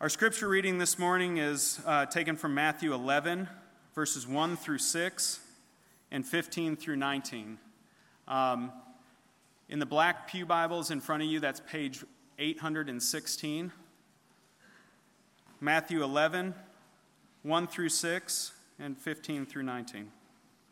Our 0.00 0.08
scripture 0.08 0.46
reading 0.46 0.78
this 0.78 0.96
morning 0.96 1.38
is 1.38 1.80
uh, 1.84 2.06
taken 2.06 2.36
from 2.36 2.54
Matthew 2.54 2.94
11, 2.94 3.48
verses 3.96 4.28
1 4.28 4.56
through 4.56 4.78
6 4.78 5.40
and 6.12 6.24
15 6.24 6.76
through 6.76 6.94
19. 6.94 7.58
Um, 8.28 8.70
in 9.68 9.80
the 9.80 9.86
black 9.86 10.30
Pew 10.30 10.46
Bibles 10.46 10.92
in 10.92 11.00
front 11.00 11.24
of 11.24 11.28
you, 11.28 11.40
that's 11.40 11.58
page 11.58 12.04
816. 12.38 13.72
Matthew 15.60 16.04
11, 16.04 16.54
1 17.42 17.66
through 17.66 17.88
6, 17.88 18.52
and 18.78 18.96
15 18.96 19.46
through 19.46 19.64
19. 19.64 20.12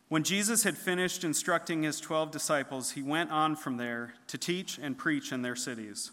When 0.08 0.22
Jesus 0.22 0.62
had 0.62 0.78
finished 0.78 1.24
instructing 1.24 1.82
his 1.82 1.98
12 1.98 2.30
disciples, 2.30 2.92
he 2.92 3.02
went 3.02 3.32
on 3.32 3.56
from 3.56 3.76
there 3.76 4.14
to 4.28 4.38
teach 4.38 4.78
and 4.78 4.96
preach 4.96 5.32
in 5.32 5.42
their 5.42 5.56
cities. 5.56 6.12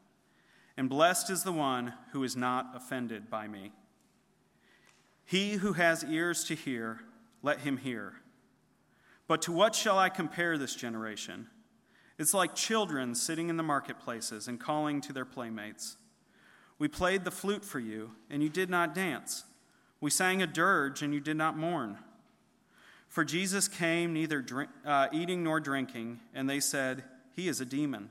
and 0.77 0.89
blessed 0.89 1.29
is 1.29 1.43
the 1.43 1.51
one 1.51 1.93
who 2.11 2.23
is 2.23 2.35
not 2.35 2.71
offended 2.75 3.29
by 3.29 3.47
me. 3.47 3.71
He 5.25 5.53
who 5.53 5.73
has 5.73 6.03
ears 6.03 6.43
to 6.45 6.55
hear, 6.55 7.01
let 7.41 7.59
him 7.59 7.77
hear. 7.77 8.13
But 9.27 9.41
to 9.43 9.51
what 9.51 9.75
shall 9.75 9.97
I 9.97 10.09
compare 10.09 10.57
this 10.57 10.75
generation? 10.75 11.47
It's 12.17 12.33
like 12.33 12.53
children 12.53 13.15
sitting 13.15 13.49
in 13.49 13.57
the 13.57 13.63
marketplaces 13.63 14.47
and 14.47 14.59
calling 14.59 15.01
to 15.01 15.13
their 15.13 15.25
playmates. 15.25 15.97
We 16.77 16.87
played 16.87 17.23
the 17.23 17.31
flute 17.31 17.63
for 17.63 17.79
you, 17.79 18.11
and 18.29 18.43
you 18.43 18.49
did 18.49 18.69
not 18.69 18.93
dance. 18.93 19.45
We 19.99 20.09
sang 20.09 20.41
a 20.41 20.47
dirge, 20.47 21.01
and 21.01 21.13
you 21.13 21.19
did 21.19 21.37
not 21.37 21.57
mourn. 21.57 21.97
For 23.07 23.23
Jesus 23.23 23.67
came 23.67 24.13
neither 24.13 24.41
drink, 24.41 24.69
uh, 24.85 25.07
eating 25.11 25.43
nor 25.43 25.59
drinking, 25.59 26.19
and 26.33 26.49
they 26.49 26.59
said, 26.59 27.03
He 27.35 27.47
is 27.47 27.61
a 27.61 27.65
demon. 27.65 28.09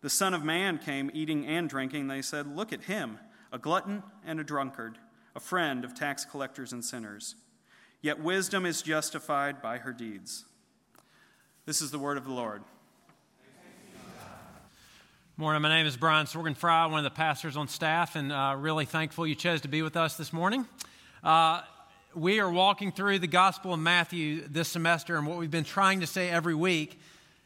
The 0.00 0.10
Son 0.10 0.32
of 0.32 0.44
Man 0.44 0.78
came 0.78 1.10
eating 1.12 1.44
and 1.44 1.68
drinking. 1.68 2.06
They 2.06 2.22
said, 2.22 2.46
Look 2.56 2.72
at 2.72 2.84
him, 2.84 3.18
a 3.52 3.58
glutton 3.58 4.04
and 4.24 4.38
a 4.38 4.44
drunkard, 4.44 4.96
a 5.34 5.40
friend 5.40 5.84
of 5.84 5.92
tax 5.92 6.24
collectors 6.24 6.72
and 6.72 6.84
sinners. 6.84 7.34
Yet 8.00 8.22
wisdom 8.22 8.64
is 8.64 8.80
justified 8.80 9.60
by 9.60 9.78
her 9.78 9.92
deeds. 9.92 10.44
This 11.66 11.82
is 11.82 11.90
the 11.90 11.98
word 11.98 12.16
of 12.16 12.24
the 12.24 12.32
Lord. 12.32 12.62
Morning, 15.36 15.62
my 15.62 15.68
name 15.68 15.86
is 15.86 15.96
Brian 15.96 16.26
Sorgenfrei, 16.26 16.90
one 16.90 16.98
of 16.98 17.04
the 17.04 17.10
pastors 17.10 17.56
on 17.56 17.66
staff, 17.66 18.14
and 18.14 18.32
uh, 18.32 18.54
really 18.56 18.84
thankful 18.84 19.26
you 19.26 19.34
chose 19.34 19.60
to 19.62 19.68
be 19.68 19.82
with 19.82 19.96
us 19.96 20.16
this 20.16 20.32
morning. 20.32 20.64
Uh, 21.22 21.62
we 22.14 22.40
are 22.40 22.50
walking 22.50 22.92
through 22.92 23.18
the 23.18 23.26
Gospel 23.26 23.74
of 23.74 23.80
Matthew 23.80 24.46
this 24.48 24.68
semester, 24.68 25.16
and 25.16 25.26
what 25.26 25.38
we've 25.38 25.50
been 25.50 25.64
trying 25.64 26.00
to 26.00 26.06
say 26.06 26.28
every 26.28 26.54
week 26.54 27.00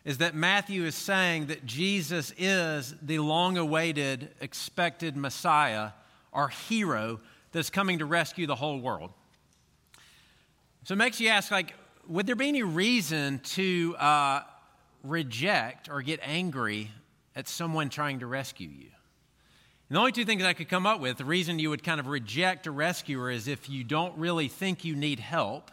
is 0.05 0.19
that 0.19 0.35
Matthew 0.35 0.85
is 0.85 0.95
saying 0.95 1.47
that 1.47 1.65
Jesus 1.65 2.33
is 2.37 2.95
the 3.03 3.21
long 3.21 3.57
awaited, 3.57 4.31
expected 4.41 5.17
Messiah, 5.17 5.91
our 6.33 6.49
hero 6.49 7.21
that's 7.53 7.71
coming 7.71 7.99
to 8.01 8.07
rescue 8.07 8.47
the 8.47 8.57
whole 8.57 8.81
world. 8.81 9.13
So 10.85 10.95
it 10.95 10.97
makes 10.97 11.21
you 11.21 11.29
ask, 11.29 11.51
like, 11.51 11.75
would 12.09 12.27
there 12.27 12.35
be 12.35 12.49
any 12.49 12.65
reason 12.65 13.39
to 13.41 13.95
uh, 13.97 14.43
reject 15.05 15.89
or 15.89 16.03
get 16.03 16.19
angry 16.23 16.91
at 17.37 17.47
someone 17.47 17.89
trying 17.89 18.19
to 18.21 18.27
rescue 18.27 18.69
you? 18.69 18.91
And 19.89 19.97
the 19.97 19.99
only 19.99 20.13
two 20.13 20.25
things 20.25 20.43
I 20.43 20.55
could 20.55 20.69
come 20.69 20.87
up 20.87 21.01
with, 21.01 21.19
the 21.19 21.25
reason 21.25 21.61
you 21.61 21.71
would 21.71 21.85
kind 21.85 22.01
of 22.01 22.09
reject 22.09 22.67
a 22.67 22.73
rescuer 22.73 23.31
is 23.31 23.47
if 23.47 23.69
you 23.69 23.85
don't 23.85 24.17
really 24.19 24.49
think 24.49 24.85
you 24.85 24.97
need 24.97 25.21
help, 25.21 25.71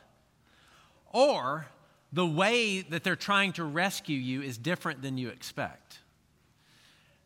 or 1.12 1.66
the 2.12 2.26
way 2.26 2.82
that 2.82 3.04
they're 3.04 3.16
trying 3.16 3.54
to 3.54 3.64
rescue 3.64 4.18
you 4.18 4.42
is 4.42 4.58
different 4.58 5.02
than 5.02 5.18
you 5.18 5.30
expect. 5.30 6.00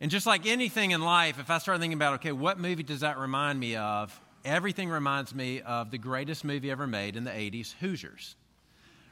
And 0.01 0.11
just 0.11 0.25
like 0.25 0.45
anything 0.45 0.91
in 0.91 1.01
life, 1.01 1.39
if 1.39 1.49
I 1.49 1.59
start 1.59 1.79
thinking 1.79 1.97
about, 1.97 2.15
okay, 2.15 2.33
what 2.33 2.59
movie 2.59 2.83
does 2.83 2.99
that 2.99 3.17
remind 3.17 3.59
me 3.59 3.77
of? 3.77 4.19
Everything 4.43 4.89
reminds 4.89 5.33
me 5.33 5.61
of 5.61 5.91
the 5.91 5.97
greatest 5.97 6.43
movie 6.43 6.69
ever 6.69 6.85
made 6.85 7.15
in 7.15 7.23
the 7.23 7.31
80s, 7.31 7.73
Hoosiers, 7.79 8.35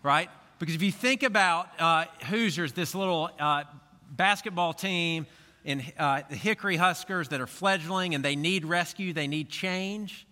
right? 0.04 0.30
Because 0.60 0.76
if 0.76 0.82
you 0.82 0.92
think 0.92 1.24
about 1.24 1.70
uh, 1.80 2.06
Hoosiers, 2.26 2.74
this 2.74 2.94
little 2.94 3.30
uh, 3.40 3.64
basketball 4.12 4.74
team 4.74 5.26
in 5.64 5.82
uh, 5.98 6.24
the 6.30 6.36
Hickory 6.36 6.76
Huskers 6.76 7.30
that 7.30 7.40
are 7.40 7.48
fledgling 7.48 8.14
and 8.14 8.26
they 8.26 8.36
need 8.36 8.66
rescue, 8.66 9.14
they 9.14 9.28
need 9.28 9.50
change. 9.50 10.28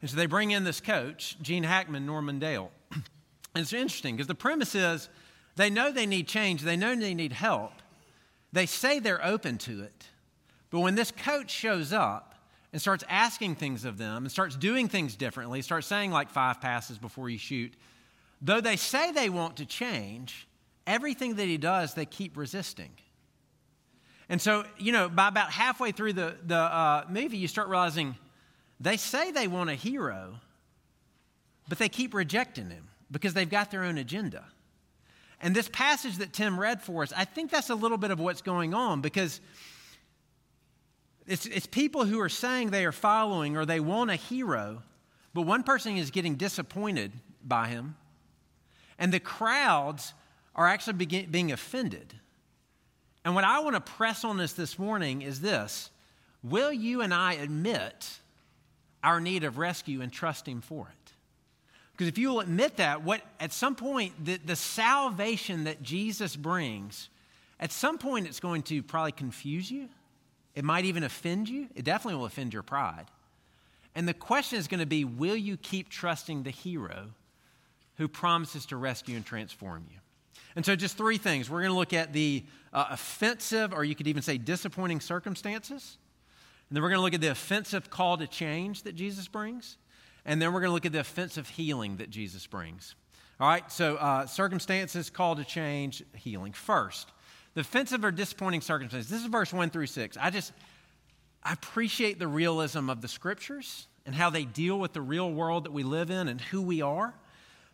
And 0.00 0.08
so 0.08 0.16
they 0.16 0.26
bring 0.26 0.52
in 0.52 0.62
this 0.62 0.80
coach, 0.80 1.36
Gene 1.42 1.64
Hackman, 1.64 2.06
Norman 2.06 2.38
Dale. 2.38 2.70
It's 3.56 3.72
interesting 3.72 4.16
because 4.16 4.26
the 4.26 4.34
premise 4.34 4.74
is 4.74 5.08
they 5.56 5.70
know 5.70 5.90
they 5.90 6.06
need 6.06 6.28
change, 6.28 6.62
they 6.62 6.76
know 6.76 6.94
they 6.94 7.14
need 7.14 7.32
help. 7.32 7.72
They 8.52 8.66
say 8.66 9.00
they're 9.00 9.24
open 9.24 9.58
to 9.58 9.82
it. 9.82 10.06
But 10.70 10.80
when 10.80 10.94
this 10.94 11.10
coach 11.10 11.50
shows 11.50 11.92
up 11.92 12.34
and 12.72 12.80
starts 12.80 13.04
asking 13.08 13.56
things 13.56 13.84
of 13.84 13.98
them 13.98 14.24
and 14.24 14.30
starts 14.30 14.56
doing 14.56 14.88
things 14.88 15.16
differently, 15.16 15.62
starts 15.62 15.86
saying 15.86 16.10
like 16.10 16.30
five 16.30 16.60
passes 16.60 16.98
before 16.98 17.28
you 17.28 17.38
shoot, 17.38 17.72
though 18.40 18.60
they 18.60 18.76
say 18.76 19.12
they 19.12 19.28
want 19.28 19.56
to 19.56 19.66
change, 19.66 20.46
everything 20.86 21.36
that 21.36 21.46
he 21.46 21.56
does, 21.56 21.94
they 21.94 22.06
keep 22.06 22.36
resisting. 22.36 22.90
And 24.28 24.40
so, 24.40 24.64
you 24.78 24.92
know, 24.92 25.08
by 25.08 25.28
about 25.28 25.50
halfway 25.50 25.92
through 25.92 26.14
the, 26.14 26.36
the 26.44 26.56
uh, 26.56 27.04
movie, 27.08 27.38
you 27.38 27.48
start 27.48 27.68
realizing 27.68 28.16
they 28.80 28.96
say 28.96 29.30
they 29.30 29.46
want 29.46 29.70
a 29.70 29.74
hero, 29.74 30.40
but 31.68 31.78
they 31.78 31.88
keep 31.88 32.12
rejecting 32.12 32.70
him 32.70 32.88
because 33.10 33.34
they've 33.34 33.48
got 33.48 33.70
their 33.70 33.84
own 33.84 33.98
agenda. 33.98 34.44
And 35.40 35.54
this 35.54 35.68
passage 35.68 36.16
that 36.18 36.32
Tim 36.32 36.58
read 36.58 36.82
for 36.82 37.02
us, 37.02 37.12
I 37.16 37.24
think 37.24 37.50
that's 37.50 37.70
a 37.70 37.74
little 37.74 37.98
bit 37.98 38.10
of 38.10 38.18
what's 38.18 38.42
going 38.42 38.74
on 38.74 39.00
because 39.00 39.40
it's, 41.26 41.46
it's 41.46 41.66
people 41.66 42.04
who 42.04 42.20
are 42.20 42.28
saying 42.28 42.70
they 42.70 42.86
are 42.86 42.92
following 42.92 43.56
or 43.56 43.66
they 43.66 43.80
want 43.80 44.10
a 44.10 44.16
hero, 44.16 44.82
but 45.34 45.42
one 45.42 45.62
person 45.62 45.96
is 45.96 46.10
getting 46.10 46.36
disappointed 46.36 47.12
by 47.44 47.68
him, 47.68 47.96
and 48.98 49.12
the 49.12 49.20
crowds 49.20 50.14
are 50.54 50.66
actually 50.66 50.94
begin, 50.94 51.30
being 51.30 51.52
offended. 51.52 52.14
And 53.24 53.34
what 53.34 53.44
I 53.44 53.58
want 53.60 53.74
to 53.74 53.80
press 53.80 54.24
on 54.24 54.36
this 54.36 54.52
this 54.52 54.78
morning 54.78 55.22
is 55.22 55.40
this 55.40 55.90
Will 56.42 56.72
you 56.72 57.02
and 57.02 57.12
I 57.12 57.34
admit 57.34 58.20
our 59.02 59.20
need 59.20 59.44
of 59.44 59.58
rescue 59.58 60.00
and 60.00 60.12
trust 60.12 60.46
Him 60.46 60.60
for 60.60 60.88
it? 60.88 61.05
Because 61.96 62.08
if 62.08 62.18
you 62.18 62.28
will 62.28 62.40
admit 62.40 62.76
that, 62.76 63.02
what 63.04 63.22
at 63.40 63.54
some 63.54 63.74
point 63.74 64.12
the, 64.22 64.36
the 64.36 64.56
salvation 64.56 65.64
that 65.64 65.82
Jesus 65.82 66.36
brings, 66.36 67.08
at 67.58 67.72
some 67.72 67.96
point 67.96 68.26
it's 68.26 68.38
going 68.38 68.62
to 68.64 68.82
probably 68.82 69.12
confuse 69.12 69.70
you. 69.70 69.88
It 70.54 70.62
might 70.62 70.84
even 70.84 71.04
offend 71.04 71.48
you. 71.48 71.68
It 71.74 71.84
definitely 71.84 72.18
will 72.18 72.26
offend 72.26 72.52
your 72.52 72.62
pride. 72.62 73.06
And 73.94 74.06
the 74.06 74.14
question 74.14 74.58
is 74.58 74.68
going 74.68 74.80
to 74.80 74.86
be 74.86 75.04
will 75.04 75.36
you 75.36 75.56
keep 75.56 75.88
trusting 75.88 76.42
the 76.42 76.50
hero 76.50 77.08
who 77.96 78.08
promises 78.08 78.66
to 78.66 78.76
rescue 78.76 79.16
and 79.16 79.24
transform 79.24 79.86
you? 79.90 79.98
And 80.54 80.64
so, 80.64 80.76
just 80.76 80.98
three 80.98 81.16
things. 81.16 81.48
We're 81.48 81.60
going 81.60 81.72
to 81.72 81.78
look 81.78 81.94
at 81.94 82.12
the 82.12 82.44
uh, 82.74 82.86
offensive, 82.90 83.72
or 83.72 83.84
you 83.84 83.94
could 83.94 84.06
even 84.06 84.22
say 84.22 84.36
disappointing 84.36 85.00
circumstances. 85.00 85.96
And 86.68 86.76
then 86.76 86.82
we're 86.82 86.90
going 86.90 86.98
to 86.98 87.02
look 87.02 87.14
at 87.14 87.20
the 87.22 87.28
offensive 87.28 87.88
call 87.88 88.18
to 88.18 88.26
change 88.26 88.82
that 88.82 88.94
Jesus 88.94 89.28
brings. 89.28 89.78
And 90.26 90.42
then 90.42 90.52
we're 90.52 90.60
going 90.60 90.70
to 90.70 90.74
look 90.74 90.84
at 90.84 90.92
the 90.92 91.00
offensive 91.00 91.48
healing 91.48 91.96
that 91.96 92.10
Jesus 92.10 92.46
brings. 92.46 92.96
All 93.38 93.48
right, 93.48 93.70
so 93.70 93.96
uh, 93.96 94.26
circumstances, 94.26 95.08
call 95.08 95.36
to 95.36 95.44
change, 95.44 96.02
healing. 96.16 96.52
First, 96.52 97.12
the 97.54 97.60
offensive 97.60 98.04
or 98.04 98.10
disappointing 98.10 98.60
circumstances. 98.60 99.08
This 99.08 99.20
is 99.20 99.28
verse 99.28 99.52
1 99.52 99.70
through 99.70 99.86
6. 99.86 100.16
I 100.20 100.30
just, 100.30 100.52
I 101.42 101.52
appreciate 101.52 102.18
the 102.18 102.26
realism 102.26 102.90
of 102.90 103.02
the 103.02 103.08
scriptures 103.08 103.86
and 104.04 104.14
how 104.14 104.28
they 104.30 104.44
deal 104.44 104.78
with 104.78 104.92
the 104.92 105.00
real 105.00 105.30
world 105.30 105.64
that 105.64 105.72
we 105.72 105.84
live 105.84 106.10
in 106.10 106.28
and 106.28 106.40
who 106.40 106.60
we 106.60 106.82
are. 106.82 107.14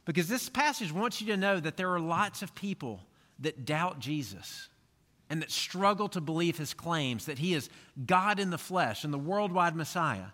Because 0.05 0.29
this 0.29 0.49
passage 0.49 0.93
wants 0.93 1.21
you 1.21 1.29
to 1.29 1.37
know 1.37 1.59
that 1.59 1.77
there 1.77 1.91
are 1.93 2.01
lots 2.01 2.43
of 2.43 2.55
people 2.55 3.01
that 3.39 3.65
doubt 3.65 3.99
Jesus 3.99 4.69
and 5.31 5.41
that 5.41 5.51
struggle 5.51 6.09
to 6.11 6.21
believe 6.21 6.59
his 6.59 6.75
claims 6.75 7.27
that 7.27 7.39
he 7.39 7.55
is 7.55 7.71
God 8.05 8.39
in 8.39 8.51
the 8.51 8.59
flesh 8.59 9.05
and 9.05 9.13
the 9.15 9.19
worldwide 9.19 9.75
Messiah. 9.77 10.27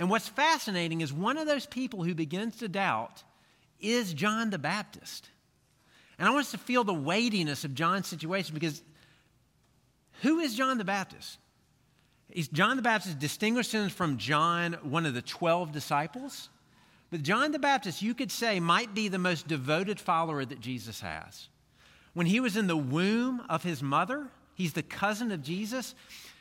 And 0.00 0.08
what's 0.08 0.28
fascinating 0.28 1.02
is 1.02 1.12
one 1.12 1.36
of 1.36 1.46
those 1.46 1.66
people 1.66 2.02
who 2.02 2.14
begins 2.14 2.56
to 2.56 2.68
doubt 2.68 3.22
is 3.80 4.14
John 4.14 4.48
the 4.48 4.58
Baptist. 4.58 5.28
And 6.18 6.26
I 6.26 6.30
want 6.30 6.46
us 6.46 6.52
to 6.52 6.58
feel 6.58 6.84
the 6.84 6.94
weightiness 6.94 7.64
of 7.64 7.74
John's 7.74 8.06
situation 8.06 8.54
because 8.54 8.82
who 10.22 10.38
is 10.38 10.54
John 10.54 10.78
the 10.78 10.86
Baptist? 10.86 11.36
John 12.50 12.76
the 12.76 12.82
Baptist 12.82 13.18
distinguished 13.18 13.72
him 13.72 13.90
from 13.90 14.16
John, 14.16 14.78
one 14.82 15.04
of 15.04 15.12
the 15.12 15.20
12 15.20 15.70
disciples. 15.70 16.48
But 17.10 17.22
John 17.22 17.52
the 17.52 17.58
Baptist, 17.58 18.00
you 18.00 18.14
could 18.14 18.32
say, 18.32 18.58
might 18.58 18.94
be 18.94 19.08
the 19.08 19.18
most 19.18 19.48
devoted 19.48 20.00
follower 20.00 20.46
that 20.46 20.60
Jesus 20.60 21.02
has. 21.02 21.48
When 22.14 22.24
he 22.24 22.40
was 22.40 22.56
in 22.56 22.68
the 22.68 22.76
womb 22.76 23.42
of 23.50 23.64
his 23.64 23.82
mother, 23.82 24.28
he's 24.54 24.72
the 24.72 24.82
cousin 24.82 25.30
of 25.30 25.42
Jesus. 25.42 25.94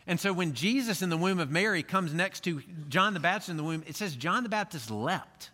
And 0.10 0.20
so 0.20 0.34
when 0.34 0.56
Jesus 0.56 1.04
in 1.04 1.12
the 1.12 1.18
womb 1.18 1.38
of 1.38 1.52
Mary 1.52 1.84
comes 1.84 2.16
next 2.16 2.44
to 2.46 2.64
John 2.90 3.14
the 3.14 3.20
Baptist 3.20 3.50
in 3.50 3.58
the 3.58 3.64
womb, 3.64 3.84
it 3.86 3.96
says 3.96 4.16
John 4.16 4.42
the 4.42 4.50
Baptist 4.50 4.90
leapt. 4.90 5.52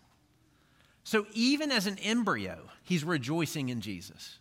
So 1.04 1.26
even 1.34 1.70
as 1.70 1.86
an 1.86 1.98
embryo, 1.98 2.56
he's 2.82 3.04
rejoicing 3.04 3.68
in 3.68 3.82
Jesus. 3.82 4.38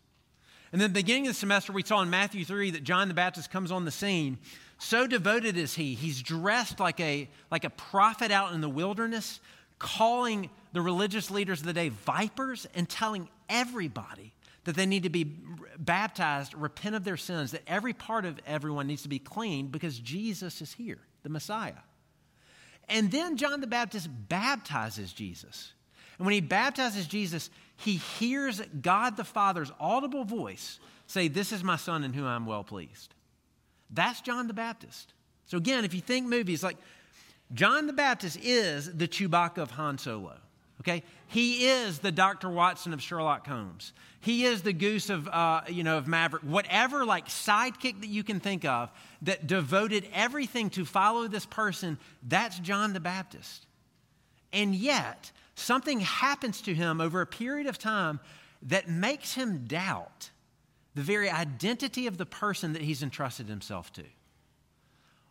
And 0.72 0.80
then 0.80 0.94
the 0.94 1.02
beginning 1.02 1.28
of 1.28 1.34
the 1.34 1.40
semester, 1.40 1.74
we 1.74 1.84
saw 1.84 2.02
in 2.02 2.10
Matthew 2.10 2.46
3 2.46 2.72
that 2.72 2.86
John 2.86 3.10
the 3.10 3.14
Baptist 3.14 3.52
comes 3.52 3.74
on 3.74 3.84
the 3.84 3.92
scene. 3.92 4.38
So 4.78 5.06
devoted 5.06 5.58
is 5.58 5.76
he. 5.76 5.96
He's 5.96 6.22
dressed 6.22 6.80
like 6.80 7.02
a, 7.02 7.28
like 7.52 7.66
a 7.66 7.70
prophet 7.70 8.32
out 8.32 8.54
in 8.54 8.62
the 8.62 8.70
wilderness, 8.70 9.42
calling 9.80 10.50
the 10.72 10.80
religious 10.80 11.30
leaders 11.30 11.60
of 11.60 11.66
the 11.66 11.74
day 11.74 11.90
vipers 11.90 12.66
and 12.74 12.88
telling 12.88 13.28
everybody 13.50 14.32
that 14.66 14.76
they 14.76 14.86
need 14.86 15.04
to 15.04 15.10
be 15.10 15.24
baptized, 15.78 16.54
repent 16.54 16.96
of 16.96 17.04
their 17.04 17.18
sins, 17.18 17.52
that 17.52 17.62
every 17.66 17.94
part 17.94 18.26
of 18.26 18.40
everyone 18.46 18.88
needs 18.88 19.04
to 19.04 19.10
be 19.10 19.20
cleaned 19.20 19.72
because 19.72 19.98
Jesus 19.98 20.62
is 20.62 20.74
here, 20.74 21.00
the 21.24 21.30
Messiah. 21.30 21.74
And 22.90 23.12
then 23.12 23.38
John 23.38 23.62
the 23.62 23.68
Baptist 23.68 24.10
baptizes 24.30 25.14
Jesus. 25.14 25.74
And 26.18 26.26
when 26.26 26.34
he 26.34 26.42
baptizes 26.42 27.08
Jesus, 27.08 27.50
he 27.78 27.98
hears 27.98 28.62
God 28.82 29.18
the 29.18 29.24
Father's 29.24 29.72
audible 29.80 30.24
voice 30.24 30.80
say, 31.08 31.28
This 31.28 31.52
is 31.52 31.64
my 31.64 31.78
son 31.78 32.04
in 32.04 32.14
whom 32.14 32.26
I'm 32.26 32.46
well 32.46 32.64
pleased. 32.64 33.14
That's 33.90 34.22
John 34.22 34.48
the 34.48 34.54
Baptist. 34.54 35.14
So, 35.46 35.58
again, 35.58 35.86
if 35.86 35.94
you 35.94 36.02
think 36.02 36.28
movies, 36.28 36.64
like 36.64 36.78
John 37.54 37.88
the 37.88 37.94
Baptist 37.94 38.40
is 38.42 38.92
the 38.94 39.08
Chewbacca 39.08 39.60
of 39.60 39.72
Han 39.72 39.98
Solo. 39.98 40.38
Okay? 40.82 41.04
He 41.28 41.68
is 41.68 42.00
the 42.00 42.12
Dr. 42.12 42.50
Watson 42.50 42.94
of 42.94 43.02
Sherlock 43.02 43.48
Holmes. 43.48 43.94
He 44.20 44.46
is 44.46 44.62
the 44.62 44.74
goose 44.74 45.10
of, 45.10 45.28
uh, 45.28 45.62
you 45.70 45.84
know, 45.84 45.98
of 45.98 46.08
Maverick. 46.08 46.44
Whatever 46.44 47.06
like 47.06 47.28
sidekick 47.28 48.02
that 48.02 48.08
you 48.08 48.24
can 48.24 48.40
think 48.40 48.66
of 48.66 48.92
that 49.22 49.48
devoted 49.48 50.08
everything 50.14 50.70
to 50.72 50.86
follow 50.86 51.28
this 51.28 51.46
person, 51.46 51.98
that's 52.28 52.60
John 52.60 52.94
the 52.94 53.00
Baptist. 53.00 53.66
And 54.52 54.76
yet, 54.76 55.32
something 55.56 56.00
happens 56.00 56.62
to 56.62 56.74
him 56.74 57.02
over 57.02 57.22
a 57.22 57.28
period 57.28 57.68
of 57.68 57.78
time 57.78 58.20
that 58.64 58.90
makes 58.90 59.34
him 59.34 59.66
doubt 59.66 60.32
the 60.96 61.02
very 61.02 61.30
identity 61.30 62.08
of 62.08 62.18
the 62.18 62.26
person 62.26 62.74
that 62.74 62.82
he's 62.82 63.04
entrusted 63.04 63.48
himself 63.48 63.92
to. 63.94 64.04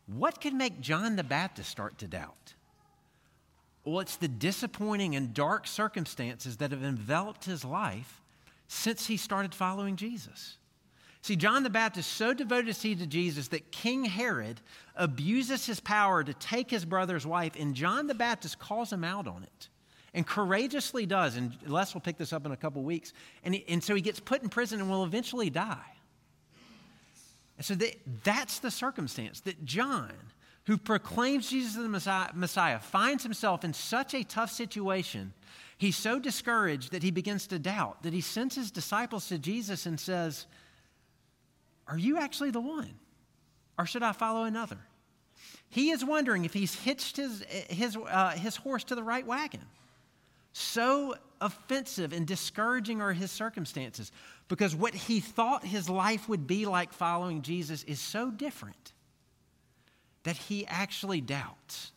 What 0.06 0.40
could 0.40 0.54
make 0.54 0.80
John 0.80 1.16
the 1.16 1.24
Baptist 1.24 1.70
start 1.70 1.98
to 1.98 2.06
doubt? 2.06 2.54
Well, 3.84 4.00
it's 4.00 4.16
the 4.16 4.28
disappointing 4.28 5.14
and 5.14 5.34
dark 5.34 5.66
circumstances 5.66 6.56
that 6.58 6.70
have 6.70 6.82
enveloped 6.82 7.44
his 7.44 7.64
life 7.64 8.22
since 8.66 9.06
he 9.06 9.16
started 9.16 9.54
following 9.54 9.96
Jesus. 9.96 10.56
See, 11.20 11.36
John 11.36 11.62
the 11.62 11.70
Baptist 11.70 12.12
so 12.12 12.34
devoted 12.34 12.74
to 12.74 13.06
Jesus 13.06 13.48
that 13.48 13.72
King 13.72 14.04
Herod 14.04 14.60
abuses 14.94 15.66
his 15.66 15.80
power 15.80 16.22
to 16.22 16.34
take 16.34 16.70
his 16.70 16.84
brother's 16.84 17.26
wife, 17.26 17.52
and 17.58 17.74
John 17.74 18.06
the 18.06 18.14
Baptist 18.14 18.58
calls 18.58 18.92
him 18.92 19.04
out 19.04 19.26
on 19.26 19.42
it 19.42 19.68
and 20.14 20.26
courageously 20.26 21.06
does. 21.06 21.36
And 21.36 21.56
Les 21.66 21.92
will 21.92 22.00
pick 22.00 22.16
this 22.16 22.32
up 22.32 22.46
in 22.46 22.52
a 22.52 22.56
couple 22.56 22.82
weeks. 22.82 23.12
And, 23.42 23.54
he, 23.54 23.64
and 23.68 23.82
so 23.82 23.94
he 23.94 24.00
gets 24.00 24.20
put 24.20 24.42
in 24.42 24.48
prison 24.48 24.80
and 24.80 24.88
will 24.88 25.04
eventually 25.04 25.50
die. 25.50 25.92
And 27.56 27.64
so 27.64 27.74
that, 27.74 27.96
that's 28.22 28.60
the 28.60 28.70
circumstance 28.70 29.40
that 29.40 29.64
John, 29.64 30.12
who 30.66 30.78
proclaims 30.78 31.50
Jesus 31.50 31.74
the 31.74 31.88
Messiah, 31.88 32.30
Messiah, 32.34 32.78
finds 32.78 33.22
himself 33.22 33.64
in 33.64 33.72
such 33.72 34.14
a 34.14 34.24
tough 34.24 34.50
situation. 34.50 35.34
He's 35.76 35.96
so 35.96 36.18
discouraged 36.18 36.92
that 36.92 37.02
he 37.02 37.10
begins 37.10 37.46
to 37.48 37.58
doubt, 37.58 38.02
that 38.02 38.12
he 38.12 38.20
sends 38.20 38.54
his 38.54 38.70
disciples 38.70 39.28
to 39.28 39.38
Jesus 39.38 39.86
and 39.86 40.00
says, 40.00 40.46
Are 41.86 41.98
you 41.98 42.18
actually 42.18 42.50
the 42.50 42.60
one? 42.60 42.94
Or 43.78 43.84
should 43.84 44.02
I 44.02 44.12
follow 44.12 44.44
another? 44.44 44.78
He 45.68 45.90
is 45.90 46.04
wondering 46.04 46.44
if 46.44 46.54
he's 46.54 46.74
hitched 46.74 47.16
his, 47.16 47.42
his, 47.68 47.96
uh, 47.96 48.30
his 48.30 48.56
horse 48.56 48.84
to 48.84 48.94
the 48.94 49.02
right 49.02 49.26
wagon. 49.26 49.66
So 50.52 51.16
offensive 51.40 52.12
and 52.12 52.26
discouraging 52.26 53.02
are 53.02 53.12
his 53.12 53.30
circumstances 53.30 54.12
because 54.48 54.74
what 54.74 54.94
he 54.94 55.20
thought 55.20 55.64
his 55.64 55.90
life 55.90 56.28
would 56.28 56.46
be 56.46 56.64
like 56.64 56.92
following 56.92 57.42
Jesus 57.42 57.82
is 57.82 58.00
so 58.00 58.30
different 58.30 58.93
that 60.24 60.36
he 60.36 60.66
actually 60.66 61.20
doubts. 61.20 61.92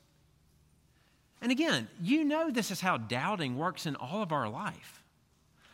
And 1.41 1.51
again, 1.51 1.87
you 2.01 2.23
know 2.23 2.49
this 2.49 2.71
is 2.71 2.81
how 2.81 2.97
doubting 2.97 3.57
works 3.57 3.85
in 3.85 3.95
all 3.95 4.21
of 4.21 4.31
our 4.31 4.49
life. 4.49 5.03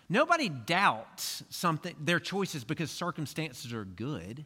Nobody 0.09 0.49
doubts 0.49 1.43
something 1.49 1.95
their 1.99 2.19
choices 2.19 2.63
because 2.63 2.91
circumstances 2.91 3.73
are 3.73 3.85
good. 3.85 4.45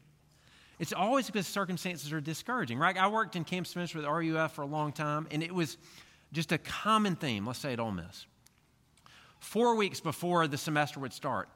It's 0.80 0.94
always 0.94 1.26
because 1.26 1.48
circumstances 1.48 2.14
are 2.14 2.22
discouraging, 2.22 2.78
right? 2.78 2.96
I 2.96 3.08
worked 3.08 3.36
in 3.36 3.44
campus 3.44 3.76
ministry 3.76 4.02
with 4.02 4.10
RUF 4.10 4.54
for 4.54 4.62
a 4.62 4.68
long 4.68 4.92
time, 4.92 5.28
and 5.32 5.42
it 5.42 5.54
was 5.54 5.78
just 6.32 6.52
a 6.52 6.58
common 6.58 7.16
theme, 7.16 7.48
let's 7.48 7.60
say 7.60 7.74
at 7.74 7.80
Ole 7.80 7.92
Miss. 7.92 8.26
Four 9.40 9.76
weeks 9.76 10.00
before 10.00 10.48
the 10.48 10.58
semester 10.58 11.00
would 11.00 11.14
start, 11.14 11.50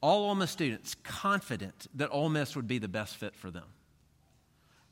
all 0.00 0.28
Ole 0.28 0.34
Miss 0.34 0.50
students 0.50 0.94
confident 1.02 1.86
that 1.94 2.10
Ole 2.12 2.28
Miss 2.28 2.54
would 2.54 2.68
be 2.68 2.78
the 2.78 2.88
best 2.88 3.16
fit 3.16 3.34
for 3.34 3.50
them. 3.50 3.64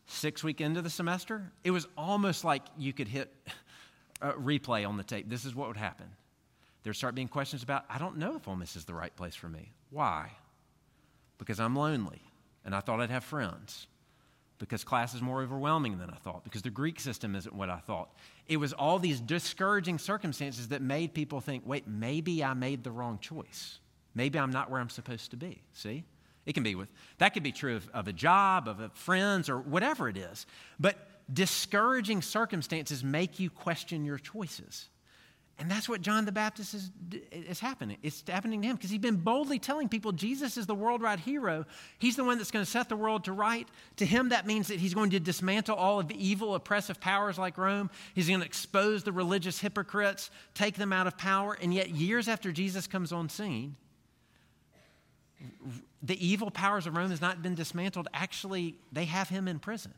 Six 0.07 0.45
week 0.45 0.61
into 0.61 0.83
the 0.83 0.91
semester, 0.91 1.51
it 1.65 1.73
was 1.73 1.87
almost 1.97 2.45
like 2.45 2.63
you 2.79 2.93
could 2.93 3.09
hit 3.09 3.33
replay 4.23 4.89
on 4.89 4.97
the 4.97 5.05
tape. 5.05 5.29
This 5.29 5.45
is 5.45 5.55
what 5.55 5.69
would 5.69 5.77
happen. 5.77 6.07
There'd 6.83 6.95
start 6.95 7.17
being 7.17 7.29
questions 7.29 7.63
about, 7.65 7.85
I 7.91 7.99
don't 7.99 8.17
know 8.17 8.37
if 8.37 8.47
Ole 8.47 8.55
Miss 8.55 8.77
is 8.77 8.85
the 8.85 8.95
right 8.95 9.15
place 9.17 9.35
for 9.35 9.49
me. 9.49 9.73
Why? 9.91 10.31
Because 11.39 11.59
I'm 11.59 11.75
lonely 11.75 12.23
and 12.65 12.75
I 12.75 12.81
thought 12.81 13.01
I'd 13.01 13.11
have 13.11 13.25
friends 13.25 13.89
because 14.59 14.85
class 14.85 15.15
is 15.15 15.21
more 15.21 15.43
overwhelming 15.43 15.99
than 15.99 16.11
I 16.11 16.17
thought, 16.17 16.45
because 16.45 16.63
the 16.63 16.71
Greek 16.71 16.99
system 16.99 17.35
isn't 17.35 17.55
what 17.55 17.69
I 17.69 17.79
thought. 17.79 18.11
It 18.49 18.57
was 18.57 18.73
all 18.73 18.99
these 18.99 19.21
discouraging 19.21 19.99
circumstances 19.99 20.69
that 20.69 20.81
made 20.81 21.13
people 21.13 21.41
think, 21.41 21.65
wait, 21.67 21.87
maybe 21.87 22.43
I 22.43 22.55
made 22.55 22.85
the 22.85 22.91
wrong 22.91 23.19
choice. 23.19 23.81
Maybe 24.15 24.39
I'm 24.39 24.51
not 24.51 24.71
where 24.71 24.81
I'm 24.81 24.89
supposed 24.89 25.31
to 25.33 25.37
be. 25.37 25.63
See? 25.73 26.05
It 26.47 26.55
can 26.55 26.63
be 26.63 26.75
with, 26.75 26.89
that 27.19 27.35
could 27.35 27.43
be 27.43 27.53
true 27.53 27.77
of, 27.77 27.89
of 27.93 28.09
a 28.09 28.13
job, 28.13 28.69
of 28.69 28.93
friends, 28.95 29.49
or 29.49 29.59
whatever 29.59 30.09
it 30.09 30.17
is. 30.17 30.47
But 30.79 30.97
discouraging 31.33 32.23
circumstances 32.23 33.03
make 33.03 33.41
you 33.41 33.51
question 33.51 34.05
your 34.05 34.19
choices. 34.19 34.89
And 35.59 35.71
that's 35.71 35.89
what 35.89 36.03
John 36.03 36.27
the 36.27 36.33
Baptist 36.33 36.75
is, 36.75 36.91
is 37.33 37.61
happening. 37.61 37.97
It's 38.03 38.23
happening 38.29 38.61
to 38.61 38.69
him 38.69 38.77
because 38.77 38.91
he's 38.91 38.99
been 38.99 39.17
boldly 39.17 39.59
telling 39.59 39.89
people 39.89 40.13
Jesus 40.13 40.59
is 40.59 40.67
the 40.67 40.75
worldwide 40.75 41.19
hero. 41.19 41.65
He's 41.99 42.15
the 42.15 42.25
one 42.25 42.37
that's 42.37 42.51
going 42.51 42.65
to 42.65 42.71
set 42.71 42.91
the 42.91 42.97
world 42.97 43.25
to 43.25 43.33
right. 43.33 43.67
To 43.97 44.05
him, 44.05 44.29
that 44.29 44.47
means 44.47 44.69
that 44.69 44.79
he's 44.79 44.93
going 44.93 45.11
to 45.11 45.21
dismantle 45.21 45.75
all 45.75 45.99
of 45.99 46.09
the 46.09 46.25
evil, 46.27 46.55
oppressive 46.55 47.01
powers 47.01 47.39
like 47.39 47.57
Rome. 47.57 47.91
He's 48.15 48.29
going 48.29 48.41
to 48.41 48.47
expose 48.47 49.03
the 49.03 49.13
religious 49.13 49.59
hypocrites, 49.59 50.31
take 50.53 50.75
them 50.75 50.93
out 50.93 51.07
of 51.07 51.17
power. 51.17 51.57
And 51.61 51.73
yet, 51.73 51.89
years 51.89 52.29
after 52.29 52.53
Jesus 52.53 52.87
comes 52.87 53.11
on 53.11 53.31
scene, 53.31 53.77
the 56.03 56.27
evil 56.27 56.51
powers 56.51 56.87
of 56.87 56.97
Rome 56.97 57.11
has 57.11 57.21
not 57.21 57.43
been 57.43 57.55
dismantled. 57.55 58.09
Actually, 58.15 58.77
they 58.93 59.05
have 59.05 59.29
him 59.29 59.49
in 59.49 59.59
prison. 59.59 59.93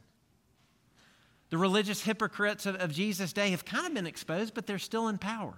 The 1.50 1.59
religious 1.59 2.02
hypocrites 2.02 2.66
of, 2.66 2.76
of 2.76 2.92
Jesus' 2.92 3.33
day 3.33 3.50
have 3.50 3.64
kind 3.64 3.87
of 3.87 3.95
been 3.95 4.07
exposed, 4.07 4.54
but 4.54 4.66
they're 4.66 4.78
still 4.78 5.09
in 5.09 5.18
power. 5.18 5.54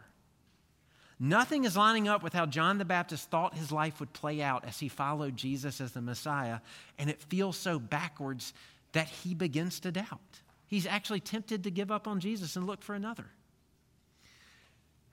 Nothing 1.18 1.64
is 1.64 1.76
lining 1.76 2.08
up 2.08 2.22
with 2.22 2.32
how 2.32 2.46
John 2.46 2.78
the 2.78 2.84
Baptist 2.84 3.28
thought 3.28 3.54
his 3.54 3.70
life 3.70 4.00
would 4.00 4.12
play 4.12 4.40
out 4.40 4.64
as 4.64 4.78
he 4.78 4.88
followed 4.88 5.36
Jesus 5.36 5.80
as 5.80 5.92
the 5.92 6.00
Messiah, 6.00 6.60
and 6.98 7.10
it 7.10 7.20
feels 7.20 7.56
so 7.56 7.78
backwards 7.78 8.54
that 8.92 9.08
he 9.08 9.34
begins 9.34 9.80
to 9.80 9.92
doubt. 9.92 10.40
He's 10.66 10.86
actually 10.86 11.20
tempted 11.20 11.64
to 11.64 11.70
give 11.70 11.90
up 11.90 12.08
on 12.08 12.20
Jesus 12.20 12.56
and 12.56 12.66
look 12.66 12.82
for 12.82 12.94
another. 12.94 13.26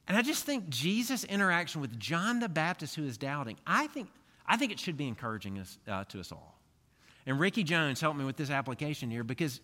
And 0.07 0.15
I 0.15 0.21
just 0.21 0.45
think 0.45 0.69
Jesus' 0.69 1.25
interaction 1.25 1.81
with 1.81 1.99
John 1.99 2.39
the 2.39 2.47
Baptist, 2.47 2.95
who 2.95 3.03
is 3.03 3.17
doubting, 3.17 3.57
I 3.67 3.87
think, 3.87 4.07
I 4.47 4.57
think 4.57 4.71
it 4.71 4.79
should 4.79 4.97
be 4.97 5.07
encouraging 5.07 5.59
us, 5.59 5.77
uh, 5.87 6.03
to 6.05 6.19
us 6.19 6.31
all. 6.31 6.59
And 7.25 7.39
Ricky 7.39 7.63
Jones 7.63 7.99
helped 7.99 8.17
me 8.17 8.25
with 8.25 8.37
this 8.37 8.49
application 8.49 9.11
here 9.11 9.23
because 9.23 9.59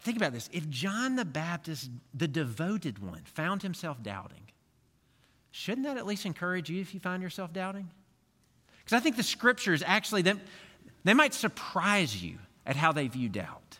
think 0.00 0.16
about 0.16 0.32
this. 0.32 0.48
If 0.52 0.68
John 0.70 1.16
the 1.16 1.24
Baptist, 1.24 1.90
the 2.14 2.28
devoted 2.28 2.98
one, 2.98 3.22
found 3.24 3.62
himself 3.62 4.02
doubting, 4.02 4.44
shouldn't 5.50 5.86
that 5.86 5.98
at 5.98 6.06
least 6.06 6.24
encourage 6.24 6.70
you 6.70 6.80
if 6.80 6.94
you 6.94 7.00
find 7.00 7.22
yourself 7.22 7.52
doubting? 7.52 7.90
Because 8.78 8.96
I 8.96 9.00
think 9.00 9.16
the 9.16 9.22
scriptures 9.22 9.82
actually, 9.84 10.22
they, 10.22 10.34
they 11.04 11.14
might 11.14 11.34
surprise 11.34 12.22
you 12.22 12.38
at 12.64 12.76
how 12.76 12.92
they 12.92 13.08
view 13.08 13.28
doubt. 13.28 13.78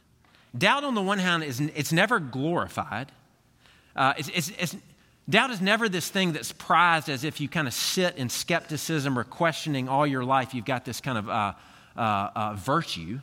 Doubt, 0.57 0.85
on 0.85 0.95
the 0.95 1.02
one 1.02 1.19
hand, 1.19 1.45
is 1.45 1.61
it's 1.61 1.92
never 1.92 2.21
glorified. 2.21 3.11
Uh, 3.97 4.12
it's, 4.19 4.28
it's, 4.28 4.52
it's, 4.59 4.76
doubt 5.33 5.51
is 5.51 5.61
never 5.61 5.89
this 5.89 6.09
thing 6.09 6.33
that's 6.33 6.53
prized 6.53 7.09
as 7.09 7.25
if 7.25 7.41
you 7.41 7.49
kind 7.49 7.67
of 7.67 7.75
sit 7.75 8.17
in 8.17 8.29
skepticism 8.29 9.19
or 9.19 9.25
questioning 9.25 9.89
all 9.89 10.07
your 10.07 10.25
life. 10.25 10.55
You've 10.55 10.67
got 10.67 10.85
this 10.85 11.01
kind 11.01 11.19
of 11.19 11.29
uh, 11.29 11.53
uh, 11.97 12.31
uh 12.35 12.55
virtue, 12.55 13.19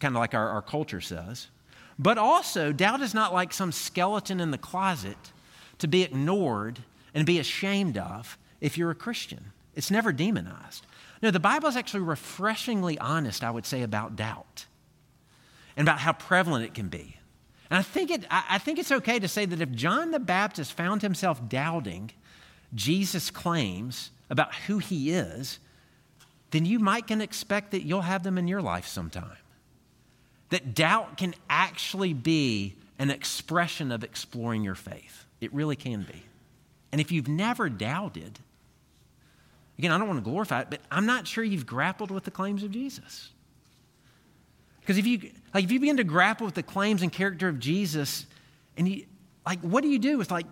kind 0.00 0.14
of 0.14 0.20
like 0.20 0.34
our, 0.34 0.48
our 0.48 0.62
culture 0.62 1.00
says. 1.00 1.46
But 1.98 2.18
also, 2.18 2.72
doubt 2.72 3.00
is 3.00 3.14
not 3.14 3.32
like 3.32 3.52
some 3.52 3.70
skeleton 3.72 4.40
in 4.40 4.50
the 4.50 4.58
closet 4.58 5.32
to 5.78 5.86
be 5.86 6.02
ignored 6.02 6.80
and 7.14 7.24
be 7.24 7.38
ashamed 7.38 7.96
of 7.96 8.36
if 8.60 8.76
you're 8.76 8.90
a 8.90 8.94
Christian. 8.94 9.52
It's 9.74 9.90
never 9.90 10.12
demonized. 10.12 10.84
No, 11.22 11.30
the 11.30 11.40
Bible 11.40 11.68
is 11.68 11.76
actually 11.76 12.02
refreshingly 12.02 12.98
honest, 12.98 13.44
I 13.44 13.50
would 13.50 13.64
say, 13.64 13.82
about 13.82 14.16
doubt 14.16 14.66
and 15.76 15.86
about 15.86 16.00
how 16.00 16.12
prevalent 16.12 16.64
it 16.64 16.74
can 16.74 16.88
be. 16.88 17.16
And 17.72 17.78
I 17.78 17.82
think, 17.82 18.10
it, 18.10 18.26
I 18.30 18.58
think 18.58 18.78
it's 18.78 18.92
okay 18.92 19.18
to 19.18 19.26
say 19.26 19.46
that 19.46 19.62
if 19.62 19.72
John 19.72 20.10
the 20.10 20.20
Baptist 20.20 20.74
found 20.74 21.00
himself 21.00 21.48
doubting 21.48 22.10
Jesus' 22.74 23.30
claims 23.30 24.10
about 24.28 24.54
who 24.66 24.76
he 24.76 25.10
is, 25.10 25.58
then 26.50 26.66
you 26.66 26.78
might 26.78 27.06
can 27.06 27.22
expect 27.22 27.70
that 27.70 27.80
you'll 27.80 28.02
have 28.02 28.24
them 28.24 28.36
in 28.36 28.46
your 28.46 28.60
life 28.60 28.86
sometime. 28.86 29.38
That 30.50 30.74
doubt 30.74 31.16
can 31.16 31.34
actually 31.48 32.12
be 32.12 32.74
an 32.98 33.10
expression 33.10 33.90
of 33.90 34.04
exploring 34.04 34.62
your 34.64 34.74
faith. 34.74 35.24
It 35.40 35.50
really 35.54 35.74
can 35.74 36.02
be. 36.02 36.24
And 36.92 37.00
if 37.00 37.10
you've 37.10 37.26
never 37.26 37.70
doubted, 37.70 38.38
again, 39.78 39.92
I 39.92 39.96
don't 39.96 40.08
want 40.08 40.22
to 40.22 40.30
glorify 40.30 40.60
it, 40.60 40.66
but 40.68 40.80
I'm 40.90 41.06
not 41.06 41.26
sure 41.26 41.42
you've 41.42 41.64
grappled 41.64 42.10
with 42.10 42.24
the 42.24 42.30
claims 42.30 42.62
of 42.64 42.70
Jesus. 42.70 43.30
Because 44.82 44.98
if 44.98 45.06
you 45.06 45.30
like 45.54 45.64
if 45.64 45.72
you 45.72 45.80
begin 45.80 45.96
to 45.96 46.04
grapple 46.04 46.44
with 46.44 46.54
the 46.54 46.62
claims 46.62 47.02
and 47.02 47.12
character 47.12 47.48
of 47.48 47.58
Jesus, 47.58 48.26
and 48.76 48.88
you 48.88 49.06
like 49.46 49.60
what 49.60 49.82
do 49.82 49.88
you 49.88 49.98
do 49.98 50.18
with 50.18 50.30
like 50.30 50.46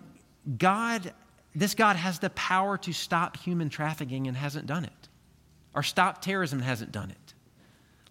God, 0.56 1.12
this 1.54 1.74
God 1.74 1.96
has 1.96 2.18
the 2.18 2.30
power 2.30 2.78
to 2.78 2.92
stop 2.92 3.36
human 3.36 3.68
trafficking 3.68 4.26
and 4.26 4.36
hasn't 4.36 4.66
done 4.66 4.84
it. 4.84 5.08
Or 5.74 5.82
stop 5.82 6.22
terrorism 6.22 6.60
and 6.60 6.66
hasn't 6.66 6.92
done 6.92 7.10
it. 7.10 7.34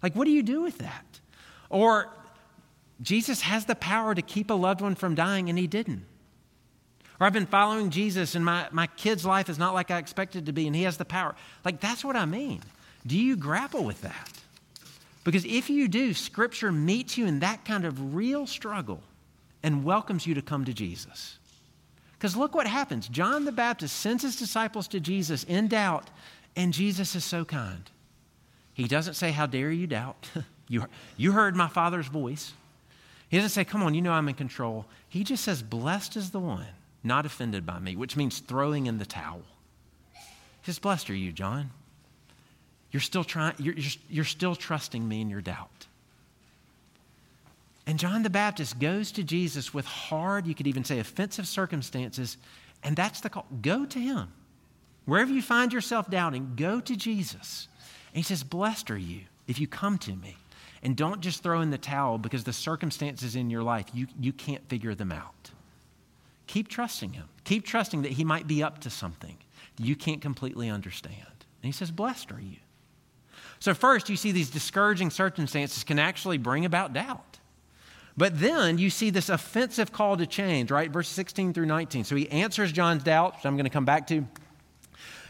Like 0.02 0.14
what 0.14 0.26
do 0.26 0.30
you 0.30 0.42
do 0.42 0.62
with 0.62 0.78
that? 0.78 1.20
Or 1.68 2.10
Jesus 3.00 3.40
has 3.42 3.64
the 3.64 3.74
power 3.74 4.14
to 4.14 4.22
keep 4.22 4.50
a 4.50 4.54
loved 4.54 4.80
one 4.80 4.94
from 4.94 5.14
dying 5.14 5.48
and 5.48 5.58
he 5.58 5.66
didn't. 5.66 6.04
Or 7.18 7.26
I've 7.26 7.32
been 7.32 7.46
following 7.46 7.90
Jesus 7.90 8.34
and 8.34 8.44
my, 8.44 8.68
my 8.72 8.86
kid's 8.88 9.24
life 9.26 9.48
is 9.48 9.58
not 9.58 9.74
like 9.74 9.90
I 9.90 9.98
expected 9.98 10.46
to 10.46 10.52
be 10.52 10.66
and 10.66 10.76
he 10.76 10.82
has 10.82 10.96
the 10.96 11.04
power. 11.04 11.34
Like 11.64 11.80
that's 11.80 12.04
what 12.04 12.16
I 12.16 12.26
mean. 12.26 12.60
Do 13.06 13.18
you 13.18 13.36
grapple 13.36 13.84
with 13.84 14.02
that? 14.02 14.39
Because 15.24 15.44
if 15.44 15.68
you 15.68 15.88
do, 15.88 16.14
Scripture 16.14 16.72
meets 16.72 17.18
you 17.18 17.26
in 17.26 17.40
that 17.40 17.64
kind 17.64 17.84
of 17.84 18.14
real 18.14 18.46
struggle 18.46 19.02
and 19.62 19.84
welcomes 19.84 20.26
you 20.26 20.34
to 20.34 20.42
come 20.42 20.64
to 20.64 20.72
Jesus. 20.72 21.38
Because 22.12 22.36
look 22.36 22.54
what 22.54 22.66
happens. 22.66 23.08
John 23.08 23.44
the 23.44 23.52
Baptist 23.52 23.96
sends 23.96 24.22
his 24.22 24.36
disciples 24.36 24.88
to 24.88 25.00
Jesus 25.00 25.44
in 25.44 25.68
doubt, 25.68 26.10
and 26.56 26.72
Jesus 26.72 27.14
is 27.14 27.24
so 27.24 27.44
kind. 27.44 27.90
He 28.72 28.88
doesn't 28.88 29.14
say, 29.14 29.30
How 29.30 29.46
dare 29.46 29.70
you 29.70 29.86
doubt? 29.86 30.28
You, 30.70 30.84
you 31.16 31.32
heard 31.32 31.56
my 31.56 31.66
Father's 31.66 32.06
voice. 32.06 32.52
He 33.28 33.36
doesn't 33.36 33.50
say, 33.50 33.64
Come 33.64 33.82
on, 33.82 33.92
you 33.92 34.02
know 34.02 34.12
I'm 34.12 34.28
in 34.28 34.36
control. 34.36 34.86
He 35.08 35.24
just 35.24 35.42
says, 35.42 35.64
Blessed 35.64 36.16
is 36.16 36.30
the 36.30 36.38
one 36.38 36.64
not 37.02 37.26
offended 37.26 37.66
by 37.66 37.80
me, 37.80 37.96
which 37.96 38.16
means 38.16 38.38
throwing 38.38 38.86
in 38.86 38.98
the 38.98 39.04
towel. 39.04 39.42
He 40.12 40.66
says, 40.66 40.78
Blessed 40.78 41.10
are 41.10 41.14
you, 41.14 41.32
John. 41.32 41.70
You're 42.92 43.00
still, 43.00 43.24
trying, 43.24 43.54
you're, 43.58 43.74
you're, 43.74 43.92
you're 44.08 44.24
still 44.24 44.54
trusting 44.54 45.06
me 45.06 45.20
in 45.20 45.30
your 45.30 45.40
doubt. 45.40 45.86
And 47.86 47.98
John 47.98 48.22
the 48.22 48.30
Baptist 48.30 48.78
goes 48.78 49.12
to 49.12 49.22
Jesus 49.22 49.72
with 49.72 49.84
hard, 49.84 50.46
you 50.46 50.54
could 50.54 50.66
even 50.66 50.84
say 50.84 50.98
offensive 50.98 51.46
circumstances, 51.46 52.36
and 52.82 52.96
that's 52.96 53.20
the 53.20 53.30
call. 53.30 53.46
Go 53.62 53.84
to 53.86 53.98
him. 53.98 54.28
Wherever 55.06 55.32
you 55.32 55.42
find 55.42 55.72
yourself 55.72 56.10
doubting, 56.10 56.52
go 56.56 56.80
to 56.80 56.96
Jesus. 56.96 57.68
And 58.08 58.16
he 58.16 58.22
says, 58.22 58.42
Blessed 58.42 58.90
are 58.90 58.98
you 58.98 59.22
if 59.48 59.58
you 59.58 59.66
come 59.66 59.98
to 59.98 60.12
me. 60.12 60.36
And 60.82 60.96
don't 60.96 61.20
just 61.20 61.42
throw 61.42 61.60
in 61.60 61.70
the 61.70 61.78
towel 61.78 62.16
because 62.16 62.44
the 62.44 62.52
circumstances 62.52 63.36
in 63.36 63.50
your 63.50 63.62
life, 63.62 63.86
you, 63.92 64.06
you 64.18 64.32
can't 64.32 64.66
figure 64.68 64.94
them 64.94 65.12
out. 65.12 65.50
Keep 66.46 66.68
trusting 66.68 67.12
Him. 67.12 67.28
Keep 67.44 67.64
trusting 67.64 68.02
that 68.02 68.12
He 68.12 68.24
might 68.24 68.46
be 68.46 68.62
up 68.62 68.80
to 68.80 68.90
something 68.90 69.36
you 69.78 69.96
can't 69.96 70.20
completely 70.20 70.68
understand. 70.68 71.14
And 71.16 71.64
He 71.64 71.72
says, 71.72 71.90
Blessed 71.90 72.32
are 72.32 72.40
you. 72.40 72.56
So, 73.60 73.74
first, 73.74 74.08
you 74.08 74.16
see 74.16 74.32
these 74.32 74.50
discouraging 74.50 75.10
circumstances 75.10 75.84
can 75.84 75.98
actually 75.98 76.38
bring 76.38 76.64
about 76.64 76.92
doubt. 76.92 77.38
But 78.16 78.38
then 78.38 78.78
you 78.78 78.90
see 78.90 79.10
this 79.10 79.28
offensive 79.28 79.92
call 79.92 80.16
to 80.16 80.26
change, 80.26 80.70
right? 80.70 80.90
Verse 80.90 81.08
16 81.08 81.54
through 81.54 81.66
19. 81.66 82.04
So 82.04 82.16
he 82.16 82.28
answers 82.30 82.72
John's 82.72 83.02
doubt, 83.02 83.36
which 83.36 83.46
I'm 83.46 83.56
going 83.56 83.64
to 83.64 83.70
come 83.70 83.84
back 83.84 84.06
to. 84.08 84.26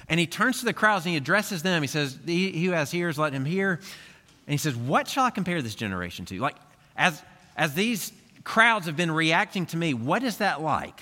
And 0.08 0.18
he 0.18 0.26
turns 0.26 0.58
to 0.60 0.64
the 0.64 0.72
crowds 0.72 1.04
and 1.04 1.12
he 1.12 1.16
addresses 1.16 1.62
them. 1.62 1.82
He 1.82 1.86
says, 1.86 2.18
He 2.26 2.64
who 2.64 2.72
has 2.72 2.92
ears, 2.92 3.18
let 3.18 3.32
him 3.32 3.44
hear. 3.44 3.74
And 3.74 4.52
he 4.52 4.56
says, 4.56 4.74
What 4.74 5.06
shall 5.06 5.24
I 5.24 5.30
compare 5.30 5.62
this 5.62 5.74
generation 5.76 6.24
to? 6.26 6.38
Like, 6.40 6.56
as, 6.96 7.22
as 7.56 7.74
these 7.74 8.12
crowds 8.42 8.86
have 8.86 8.96
been 8.96 9.12
reacting 9.12 9.66
to 9.66 9.76
me, 9.76 9.94
what 9.94 10.24
is 10.24 10.38
that 10.38 10.60
like? 10.60 11.00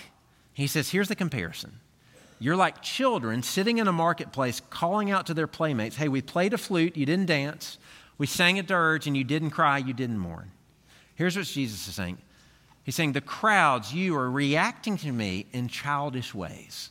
He 0.53 0.67
says, 0.67 0.91
Here's 0.91 1.09
the 1.09 1.17
comparison. 1.17 1.81
You're 2.39 2.57
like 2.57 2.83
children 2.83 3.43
sitting 3.43 3.79
in 3.79 3.89
a 3.89 3.93
marketplace 3.93 4.61
calling 4.71 5.11
out 5.11 5.27
to 5.27 5.35
their 5.35 5.47
playmates, 5.47 5.97
Hey, 5.97 6.09
we 6.09 6.23
played 6.23 6.53
a 6.53 6.59
flute, 6.59 6.97
you 6.97 7.07
didn't 7.07 7.27
dance. 7.27 7.79
We 8.17 8.27
sang 8.27 8.59
a 8.59 8.63
dirge, 8.63 9.07
and 9.07 9.17
you 9.17 9.25
didn't 9.25 9.51
cry, 9.51 9.79
you 9.79 9.93
didn't 9.93 10.19
mourn. 10.19 10.51
Here's 11.15 11.37
what 11.37 11.47
Jesus 11.47 11.87
is 11.89 11.95
saying 11.95 12.19
He's 12.85 12.95
saying, 12.95 13.13
The 13.13 13.21
crowds, 13.21 13.93
you 13.93 14.17
are 14.17 14.31
reacting 14.31 14.97
to 14.99 15.13
me 15.13 15.47
in 15.53 15.69
childish 15.69 16.35
ways. 16.35 16.91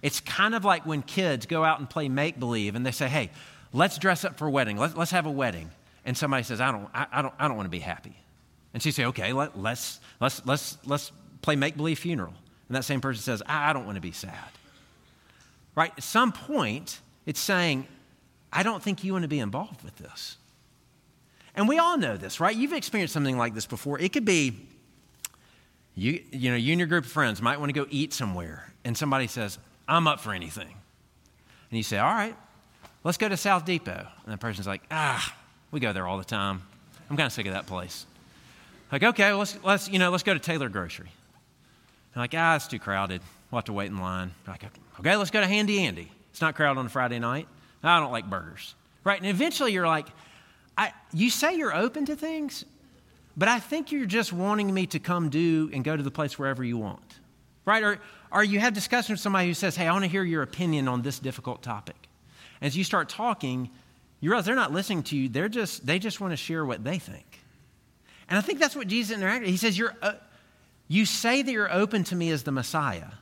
It's 0.00 0.20
kind 0.20 0.54
of 0.54 0.64
like 0.64 0.84
when 0.84 1.02
kids 1.02 1.46
go 1.46 1.64
out 1.64 1.78
and 1.78 1.88
play 1.88 2.08
make 2.08 2.38
believe 2.38 2.74
and 2.74 2.84
they 2.84 2.90
say, 2.90 3.08
Hey, 3.08 3.30
let's 3.72 3.98
dress 3.98 4.24
up 4.24 4.38
for 4.38 4.46
a 4.46 4.50
wedding. 4.50 4.76
Let's, 4.76 4.96
let's 4.96 5.10
have 5.10 5.26
a 5.26 5.30
wedding. 5.30 5.70
And 6.04 6.16
somebody 6.16 6.42
says, 6.42 6.60
I 6.60 6.72
don't, 6.72 6.88
I, 6.92 7.06
I 7.12 7.22
don't, 7.22 7.34
I 7.38 7.46
don't 7.46 7.56
want 7.56 7.66
to 7.66 7.70
be 7.70 7.78
happy. 7.78 8.16
And 8.74 8.82
she 8.82 8.90
say, 8.90 9.04
okay, 9.06 9.32
let, 9.32 9.58
let's, 9.58 10.00
let's, 10.20 10.44
let's, 10.46 10.78
let's 10.84 11.12
play 11.42 11.56
make-believe 11.56 11.98
funeral. 11.98 12.34
And 12.72 12.76
that 12.78 12.84
same 12.84 13.02
person 13.02 13.22
says, 13.22 13.42
I, 13.44 13.74
don't 13.74 13.84
want 13.84 13.96
to 13.96 14.00
be 14.00 14.12
sad. 14.12 14.32
Right? 15.74 15.92
At 15.94 16.02
some 16.02 16.32
point, 16.32 17.00
it's 17.26 17.38
saying, 17.38 17.86
I 18.50 18.62
don't 18.62 18.82
think 18.82 19.04
you 19.04 19.12
want 19.12 19.24
to 19.24 19.28
be 19.28 19.40
involved 19.40 19.84
with 19.84 19.94
this. 19.96 20.38
And 21.54 21.68
we 21.68 21.78
all 21.78 21.98
know 21.98 22.16
this, 22.16 22.40
right? 22.40 22.56
You've 22.56 22.72
experienced 22.72 23.12
something 23.12 23.36
like 23.36 23.52
this 23.52 23.66
before. 23.66 23.98
It 23.98 24.14
could 24.14 24.24
be, 24.24 24.58
you, 25.94 26.22
you 26.30 26.50
know, 26.50 26.56
you 26.56 26.72
and 26.72 26.80
your 26.80 26.86
group 26.86 27.04
of 27.04 27.12
friends 27.12 27.42
might 27.42 27.60
want 27.60 27.68
to 27.68 27.78
go 27.78 27.86
eat 27.90 28.14
somewhere, 28.14 28.72
and 28.86 28.96
somebody 28.96 29.26
says, 29.26 29.58
I'm 29.86 30.06
up 30.06 30.20
for 30.20 30.32
anything. 30.32 30.74
And 31.70 31.76
you 31.76 31.82
say, 31.82 31.98
All 31.98 32.14
right, 32.14 32.34
let's 33.04 33.18
go 33.18 33.28
to 33.28 33.36
South 33.36 33.66
Depot. 33.66 34.06
And 34.24 34.32
the 34.32 34.38
person's 34.38 34.66
like, 34.66 34.80
ah, 34.90 35.36
we 35.70 35.78
go 35.78 35.92
there 35.92 36.06
all 36.06 36.16
the 36.16 36.24
time. 36.24 36.62
I'm 37.10 37.18
kind 37.18 37.26
of 37.26 37.34
sick 37.34 37.44
of 37.44 37.52
that 37.52 37.66
place. 37.66 38.06
Like, 38.90 39.02
okay, 39.02 39.30
let's, 39.34 39.58
let's, 39.62 39.90
you 39.90 39.98
know, 39.98 40.10
let's 40.10 40.22
go 40.22 40.32
to 40.32 40.40
Taylor 40.40 40.70
Grocery. 40.70 41.10
I'm 42.14 42.20
like, 42.20 42.34
ah, 42.36 42.56
it's 42.56 42.66
too 42.66 42.78
crowded. 42.78 43.22
We'll 43.50 43.58
have 43.58 43.64
to 43.66 43.72
wait 43.72 43.90
in 43.90 43.98
line. 43.98 44.32
Like, 44.46 44.64
okay, 45.00 45.16
let's 45.16 45.30
go 45.30 45.40
to 45.40 45.46
Handy 45.46 45.82
Andy. 45.84 46.10
It's 46.30 46.40
not 46.40 46.54
crowded 46.54 46.78
on 46.78 46.86
a 46.86 46.90
Friday 46.90 47.18
night. 47.18 47.48
I 47.82 48.00
don't 48.00 48.12
like 48.12 48.28
burgers. 48.28 48.74
Right? 49.04 49.20
And 49.20 49.28
eventually 49.28 49.72
you're 49.72 49.86
like, 49.86 50.06
I, 50.78 50.92
you 51.12 51.30
say 51.30 51.56
you're 51.56 51.74
open 51.74 52.06
to 52.06 52.16
things, 52.16 52.64
but 53.36 53.48
I 53.48 53.58
think 53.58 53.92
you're 53.92 54.06
just 54.06 54.32
wanting 54.32 54.72
me 54.72 54.86
to 54.86 54.98
come 54.98 55.28
do 55.28 55.70
and 55.72 55.82
go 55.82 55.96
to 55.96 56.02
the 56.02 56.10
place 56.10 56.38
wherever 56.38 56.62
you 56.62 56.78
want. 56.78 57.18
Right? 57.64 57.82
Or, 57.82 57.98
or 58.30 58.44
you 58.44 58.60
have 58.60 58.72
discussion 58.74 59.12
with 59.12 59.20
somebody 59.20 59.48
who 59.48 59.54
says, 59.54 59.76
hey, 59.76 59.86
I 59.86 59.92
want 59.92 60.04
to 60.04 60.10
hear 60.10 60.22
your 60.22 60.42
opinion 60.42 60.88
on 60.88 61.02
this 61.02 61.18
difficult 61.18 61.62
topic. 61.62 61.96
As 62.60 62.76
you 62.76 62.84
start 62.84 63.08
talking, 63.08 63.70
you 64.20 64.30
realize 64.30 64.46
they're 64.46 64.54
not 64.54 64.72
listening 64.72 65.02
to 65.04 65.16
you. 65.16 65.28
They're 65.28 65.48
just, 65.48 65.84
they 65.84 65.98
just 65.98 66.20
want 66.20 66.32
to 66.32 66.36
share 66.36 66.64
what 66.64 66.84
they 66.84 66.98
think. 66.98 67.40
And 68.28 68.38
I 68.38 68.40
think 68.40 68.60
that's 68.60 68.76
what 68.76 68.86
Jesus 68.86 69.16
interacted. 69.16 69.46
He 69.46 69.56
says, 69.56 69.76
you're, 69.76 69.94
uh, 70.00 70.14
You 70.92 71.06
say 71.06 71.40
that 71.40 71.50
you're 71.50 71.72
open 71.72 72.04
to 72.04 72.14
me 72.14 72.28
as 72.32 72.42
the 72.42 72.52
Messiah, 72.52 73.12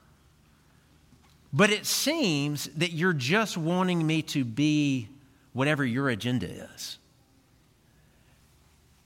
but 1.52 1.70
it 1.70 1.86
seems 1.86 2.64
that 2.76 2.90
you're 2.90 3.12
just 3.12 3.56
wanting 3.56 4.04
me 4.04 4.22
to 4.22 4.44
be 4.44 5.06
whatever 5.52 5.84
your 5.84 6.08
agenda 6.08 6.48
is. 6.48 6.98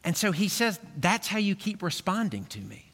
And 0.02 0.16
so 0.16 0.32
he 0.32 0.48
says, 0.48 0.80
That's 0.96 1.28
how 1.28 1.36
you 1.36 1.54
keep 1.54 1.82
responding 1.82 2.46
to 2.46 2.60
me. 2.60 2.86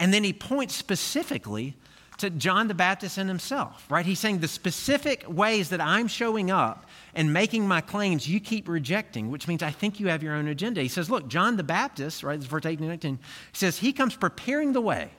And 0.00 0.12
then 0.12 0.24
he 0.24 0.32
points 0.32 0.74
specifically 0.74 1.74
to 2.16 2.28
John 2.28 2.66
the 2.66 2.74
Baptist 2.74 3.18
and 3.18 3.28
himself, 3.28 3.86
right? 3.88 4.04
He's 4.04 4.18
saying 4.18 4.40
the 4.40 4.48
specific 4.48 5.24
ways 5.28 5.68
that 5.68 5.80
I'm 5.80 6.08
showing 6.08 6.50
up 6.50 6.86
and 7.14 7.32
making 7.32 7.66
my 7.66 7.80
claims 7.80 8.28
you 8.28 8.40
keep 8.40 8.68
rejecting, 8.68 9.30
which 9.30 9.48
means 9.48 9.62
I 9.62 9.70
think 9.70 10.00
you 10.00 10.08
have 10.08 10.22
your 10.22 10.34
own 10.34 10.48
agenda. 10.48 10.82
He 10.82 10.88
says, 10.88 11.10
Look, 11.10 11.28
John 11.28 11.56
the 11.56 11.62
Baptist, 11.62 12.22
right? 12.22 12.36
This 12.36 12.44
is 12.44 12.50
verse 12.50 12.66
18 12.66 12.80
and 12.80 12.88
19, 12.88 13.18
says, 13.52 13.78
He 13.78 13.92
comes 13.92 14.16
preparing 14.16 14.72
the 14.72 14.80
way. 14.80 15.10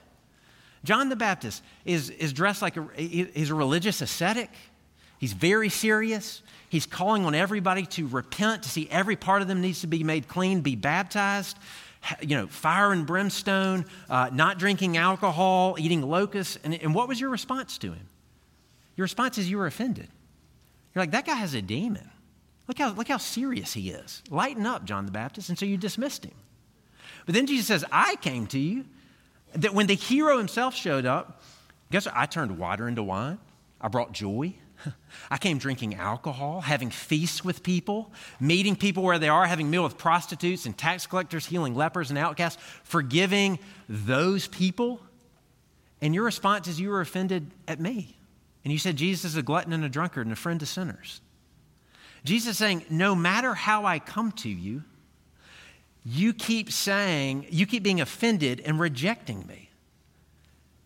John 0.84 1.08
the 1.08 1.16
Baptist 1.16 1.62
is, 1.84 2.10
is 2.10 2.32
dressed 2.32 2.62
like 2.62 2.76
a, 2.76 2.88
he's 2.96 3.50
a 3.50 3.54
religious 3.54 4.00
ascetic. 4.00 4.50
He's 5.18 5.34
very 5.34 5.68
serious. 5.68 6.42
He's 6.70 6.86
calling 6.86 7.26
on 7.26 7.34
everybody 7.34 7.84
to 7.86 8.06
repent, 8.06 8.62
to 8.62 8.70
see 8.70 8.88
every 8.90 9.16
part 9.16 9.42
of 9.42 9.48
them 9.48 9.60
needs 9.60 9.82
to 9.82 9.86
be 9.86 10.02
made 10.02 10.28
clean, 10.28 10.62
be 10.62 10.76
baptized 10.76 11.58
you 12.20 12.36
know, 12.36 12.46
fire 12.46 12.92
and 12.92 13.06
brimstone, 13.06 13.84
uh, 14.08 14.30
not 14.32 14.58
drinking 14.58 14.96
alcohol, 14.96 15.76
eating 15.78 16.02
locusts. 16.02 16.58
And, 16.64 16.74
and 16.74 16.94
what 16.94 17.08
was 17.08 17.20
your 17.20 17.30
response 17.30 17.78
to 17.78 17.92
him? 17.92 18.08
Your 18.96 19.04
response 19.04 19.38
is 19.38 19.50
you 19.50 19.58
were 19.58 19.66
offended. 19.66 20.08
You're 20.94 21.02
like, 21.02 21.12
that 21.12 21.26
guy 21.26 21.34
has 21.34 21.54
a 21.54 21.62
demon. 21.62 22.10
Look 22.66 22.78
how, 22.78 22.92
look 22.92 23.08
how 23.08 23.16
serious 23.16 23.72
he 23.72 23.90
is. 23.90 24.22
Lighten 24.30 24.66
up, 24.66 24.84
John 24.84 25.06
the 25.06 25.12
Baptist. 25.12 25.48
And 25.48 25.58
so 25.58 25.66
you 25.66 25.76
dismissed 25.76 26.24
him. 26.24 26.34
But 27.26 27.34
then 27.34 27.46
Jesus 27.46 27.66
says, 27.66 27.84
I 27.90 28.16
came 28.16 28.46
to 28.48 28.58
you. 28.58 28.84
That 29.54 29.74
when 29.74 29.88
the 29.88 29.94
hero 29.94 30.38
himself 30.38 30.76
showed 30.76 31.04
up, 31.04 31.42
guess 31.90 32.06
what? 32.06 32.14
I 32.16 32.26
turned 32.26 32.56
water 32.58 32.86
into 32.86 33.02
wine. 33.02 33.38
I 33.80 33.88
brought 33.88 34.12
joy. 34.12 34.54
I 35.30 35.38
came 35.38 35.58
drinking 35.58 35.96
alcohol, 35.96 36.60
having 36.60 36.90
feasts 36.90 37.44
with 37.44 37.62
people, 37.62 38.12
meeting 38.38 38.76
people 38.76 39.02
where 39.02 39.18
they 39.18 39.28
are, 39.28 39.46
having 39.46 39.68
meal 39.70 39.82
with 39.82 39.98
prostitutes 39.98 40.66
and 40.66 40.78
tax 40.78 41.06
collectors, 41.06 41.46
healing 41.46 41.74
lepers 41.74 42.10
and 42.10 42.18
outcasts, 42.18 42.62
forgiving 42.84 43.58
those 43.88 44.46
people. 44.46 45.00
And 46.00 46.14
your 46.14 46.24
response 46.24 46.68
is 46.68 46.80
you 46.80 46.90
were 46.90 47.00
offended 47.00 47.50
at 47.66 47.80
me. 47.80 48.16
And 48.64 48.72
you 48.72 48.78
said 48.78 48.96
Jesus 48.96 49.24
is 49.24 49.36
a 49.36 49.42
glutton 49.42 49.72
and 49.72 49.84
a 49.84 49.88
drunkard 49.88 50.26
and 50.26 50.32
a 50.32 50.36
friend 50.36 50.60
to 50.60 50.66
sinners. 50.66 51.20
Jesus 52.24 52.52
is 52.52 52.58
saying, 52.58 52.84
no 52.90 53.14
matter 53.14 53.54
how 53.54 53.86
I 53.86 53.98
come 53.98 54.32
to 54.32 54.48
you, 54.48 54.82
you 56.04 56.32
keep 56.32 56.70
saying, 56.70 57.46
you 57.50 57.66
keep 57.66 57.82
being 57.82 58.00
offended 58.00 58.60
and 58.64 58.78
rejecting 58.78 59.46
me. 59.46 59.70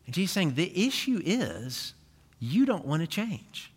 And 0.07 0.15
Jesus 0.15 0.31
is 0.31 0.35
saying, 0.35 0.55
the 0.55 0.87
issue 0.87 1.21
is 1.25 1.95
you 2.39 2.67
don't 2.67 2.85
want 2.85 3.03
to 3.03 3.07
change. 3.07 3.73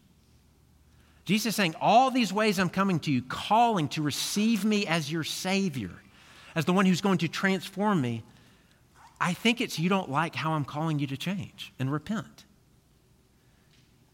Jesus 1.26 1.48
is 1.48 1.56
saying, 1.56 1.76
all 1.82 2.12
these 2.12 2.32
ways 2.32 2.60
I'm 2.60 2.70
coming 2.70 3.00
to 3.02 3.12
you, 3.12 3.22
calling 3.22 3.88
to 3.90 4.02
receive 4.02 4.64
me 4.64 4.86
as 4.88 5.12
your 5.12 5.24
Savior, 5.24 5.92
as 6.56 6.66
the 6.66 6.74
one 6.74 6.86
who's 6.86 7.02
going 7.02 7.18
to 7.20 7.28
transform 7.28 8.02
me. 8.02 8.24
I 9.20 9.34
think 9.34 9.62
it's 9.62 9.80
you 9.80 9.90
don't 9.90 10.10
like 10.10 10.36
how 10.36 10.54
I'm 10.54 10.66
calling 10.66 11.00
you 11.00 11.08
to 11.08 11.18
change 11.18 11.74
and 11.80 11.92
repent. 11.92 12.46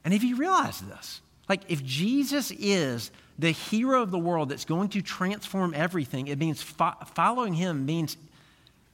And 0.06 0.14
if 0.14 0.24
you 0.24 0.36
realize 0.36 0.82
this, 0.82 1.22
like 1.50 1.62
if 1.68 1.84
Jesus 1.84 2.52
is 2.52 3.12
the 3.40 3.52
hero 3.52 4.02
of 4.02 4.12
the 4.12 4.20
world 4.20 4.50
that's 4.50 4.66
going 4.66 4.90
to 4.90 5.02
transform 5.02 5.74
everything, 5.76 6.28
it 6.28 6.38
means 6.38 6.62
fo- 6.62 6.94
following 7.16 7.54
him 7.54 7.86
means 7.86 8.18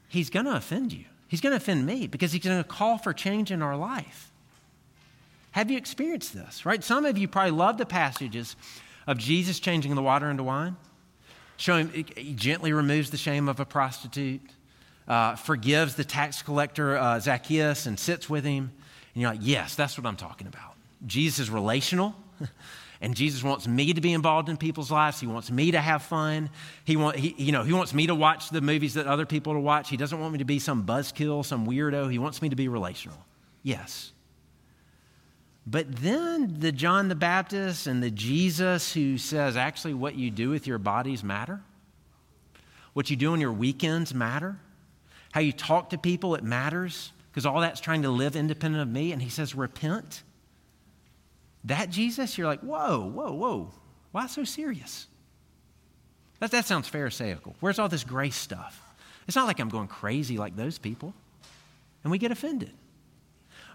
he's 0.08 0.30
going 0.30 0.46
to 0.46 0.56
offend 0.56 0.94
you. 0.94 1.06
He's 1.28 1.42
going 1.42 1.52
to 1.52 1.58
offend 1.58 1.86
me 1.86 2.08
because 2.08 2.32
he's 2.32 2.44
going 2.44 2.58
to 2.58 2.68
call 2.68 2.98
for 2.98 3.14
change 3.14 3.52
in 3.52 3.62
our 3.62 3.78
life. 3.78 4.32
Have 5.52 5.70
you 5.70 5.78
experienced 5.78 6.34
this, 6.34 6.66
right? 6.66 6.84
Some 6.84 7.06
of 7.06 7.18
you 7.18 7.28
probably 7.28 7.52
love 7.52 7.78
the 7.78 7.86
passages 7.86 8.56
of 9.08 9.18
Jesus 9.18 9.60
changing 9.60 9.96
the 9.96 10.02
water 10.02 10.30
into 10.30 10.44
wine, 10.44 10.76
showing 11.58 11.90
he 12.16 12.34
gently 12.34 12.72
removes 12.72 13.10
the 13.10 13.18
shame 13.18 13.50
of 13.50 13.60
a 13.60 13.66
prostitute, 13.66 14.42
uh, 15.08 15.36
forgives 15.36 15.96
the 15.96 16.04
tax 16.04 16.42
collector 16.42 16.98
uh, 16.98 17.20
Zacchaeus 17.20 17.86
and 17.88 18.00
sits 18.00 18.30
with 18.30 18.44
him. 18.44 18.72
And 19.14 19.22
you're 19.22 19.32
like, 19.32 19.40
yes, 19.42 19.76
that's 19.76 19.98
what 19.98 20.06
I'm 20.06 20.16
talking 20.16 20.48
about. 20.48 20.76
Jesus 21.06 21.40
is 21.40 21.50
relational. 21.50 22.16
And 23.02 23.16
Jesus 23.16 23.44
wants 23.44 23.66
me 23.66 23.94
to 23.94 24.02
be 24.02 24.12
involved 24.12 24.50
in 24.50 24.58
people's 24.58 24.92
lives. 24.92 25.22
He 25.22 25.28
wants 25.28 25.50
me 25.50 25.72
to 25.72 25.80
have 25.80 26.04
fun. 26.04 26.50
He, 26.84 26.98
want, 26.98 27.16
he, 27.16 27.34
you 27.38 27.54
know, 27.54 27.64
he 27.64 27.72
wants 27.72 27.94
me 27.94 28.08
to 28.08 28.16
watch 28.16 28.50
the 28.50 28.60
movies 28.60 28.96
that 28.96 29.08
other 29.08 29.26
people 29.26 29.54
to 29.54 29.60
watch. 29.60 29.90
He 29.90 29.96
doesn't 29.96 30.20
want 30.20 30.34
me 30.34 30.40
to 30.40 30.46
be 30.46 30.60
some 30.60 30.86
buzzkill, 30.86 31.46
some 31.46 31.66
weirdo. 31.66 32.12
He 32.12 32.20
wants 32.20 32.42
me 32.42 32.50
to 32.50 32.58
be 32.58 32.68
relational. 32.68 33.18
Yes. 33.64 34.12
But 35.66 35.96
then 35.98 36.60
the 36.60 36.74
John 36.74 37.08
the 37.08 37.16
Baptist 37.16 37.88
and 37.88 38.04
the 38.04 38.12
Jesus 38.12 38.94
who 38.94 39.18
says, 39.18 39.56
actually, 39.56 39.94
what 39.94 40.16
you 40.16 40.30
do 40.30 40.50
with 40.50 40.68
your 40.68 40.78
bodies 40.78 41.24
matter. 41.24 41.62
What 42.92 43.10
you 43.10 43.16
do 43.16 43.32
on 43.32 43.40
your 43.40 43.54
weekends 43.54 44.14
matter. 44.14 44.58
How 45.32 45.40
you 45.40 45.54
talk 45.54 45.92
to 45.92 45.98
people, 45.98 46.36
it 46.36 46.44
matters. 46.44 47.14
Because 47.32 47.46
all 47.46 47.62
that's 47.62 47.80
trying 47.80 48.02
to 48.02 48.10
live 48.10 48.36
independent 48.36 48.82
of 48.82 48.90
me. 48.90 49.14
And 49.14 49.22
he 49.22 49.30
says, 49.30 49.56
repent. 49.56 50.24
That 51.66 51.90
Jesus, 51.90 52.38
you're 52.38 52.48
like, 52.48 52.62
whoa, 52.62 53.06
whoa, 53.06 53.34
whoa. 53.34 53.72
Why 54.12 54.28
so 54.28 54.44
serious? 54.44 55.08
That, 56.40 56.52
that 56.52 56.66
sounds 56.66 56.88
Pharisaical. 56.88 57.56
Where's 57.60 57.80
all 57.80 57.90
this 57.90 58.04
grace 58.04 58.36
stuff? 58.36 58.82
It's 59.28 59.36
not 59.36 59.46
like 59.46 59.60
I'm 59.60 59.70
going 59.70 59.88
crazy 59.88 60.38
like 60.38 60.56
those 60.56 60.78
people. 60.78 61.14
And 62.04 62.12
we 62.12 62.18
get 62.18 62.32
offended. 62.32 62.72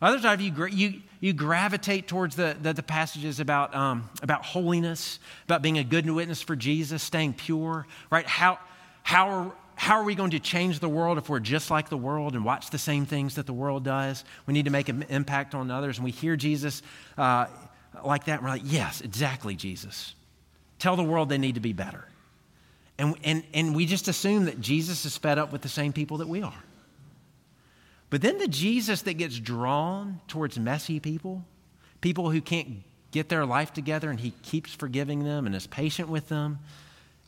Other 0.03 0.21
times 0.21 0.43
you, 0.43 0.67
you, 0.67 1.03
you 1.21 1.33
gravitate 1.33 2.09
towards 2.09 2.37
the, 2.37 2.57
the, 2.61 2.73
the 2.73 2.83
passages 2.83 3.39
about, 3.39 3.75
um, 3.75 4.11
about 4.23 4.45
holiness, 4.45 5.19
about 5.45 5.63
being 5.63 5.79
a 5.79 5.85
good 5.85 6.09
witness 6.11 6.43
for 6.43 6.57
Jesus, 6.57 7.03
staying 7.03 7.35
pure, 7.35 7.87
right? 8.11 8.27
How, 8.27 8.59
how, 9.03 9.29
are, 9.29 9.53
how 9.77 9.97
are 9.97 10.05
we 10.05 10.15
going 10.15 10.33
to 10.33 10.41
change 10.41 10.81
the 10.81 10.89
world 10.89 11.19
if 11.19 11.29
we're 11.29 11.41
just 11.41 11.71
like 11.71 11.89
the 11.89 11.97
world 11.97 12.35
and 12.35 12.45
watch 12.45 12.71
the 12.71 12.79
same 12.79 13.07
things 13.07 13.37
that 13.37 13.47
the 13.47 13.53
world 13.53 13.85
does? 13.85 14.25
We 14.47 14.55
need 14.55 14.65
to 14.65 14.71
make 14.71 14.89
an 14.89 15.05
impact 15.09 15.55
on 15.55 15.71
others. 15.71 15.99
And 15.99 16.05
we 16.05 16.11
hear 16.11 16.37
Jesus 16.37 16.83
uh, 17.17 17.47
like 18.05 18.25
that, 18.25 18.35
and 18.35 18.43
we're 18.43 18.51
like, 18.51 18.63
yes, 18.65 19.01
exactly, 19.01 19.55
Jesus. 19.55 20.15
Tell 20.79 20.97
the 20.97 21.03
world 21.05 21.29
they 21.29 21.39
need 21.39 21.55
to 21.55 21.61
be 21.61 21.73
better. 21.73 22.07
And, 22.99 23.17
and, 23.25 23.45
and 23.53 23.75
we 23.75 23.87
just 23.87 24.09
assume 24.09 24.45
that 24.47 24.61
Jesus 24.61 25.05
is 25.05 25.17
fed 25.17 25.39
up 25.39 25.53
with 25.53 25.63
the 25.63 25.69
same 25.69 25.93
people 25.93 26.19
that 26.19 26.29
we 26.29 26.43
are. 26.43 26.65
But 28.11 28.23
then 28.23 28.39
the 28.39 28.49
Jesus 28.49 29.03
that 29.03 29.15
gets 29.15 29.39
drawn 29.39 30.21
towards 30.29 30.59
messy 30.59 31.01
people, 31.01 31.45
people 32.01 32.31
who 32.31 32.41
can't 32.41 32.83
get 33.11 33.29
their 33.29 33.45
life 33.45 33.73
together, 33.73 34.11
and 34.11 34.21
he 34.21 34.33
keeps 34.43 34.73
forgiving 34.73 35.25
them 35.25 35.47
and 35.47 35.55
is 35.55 35.67
patient 35.67 36.09
with 36.09 36.29
them, 36.29 36.61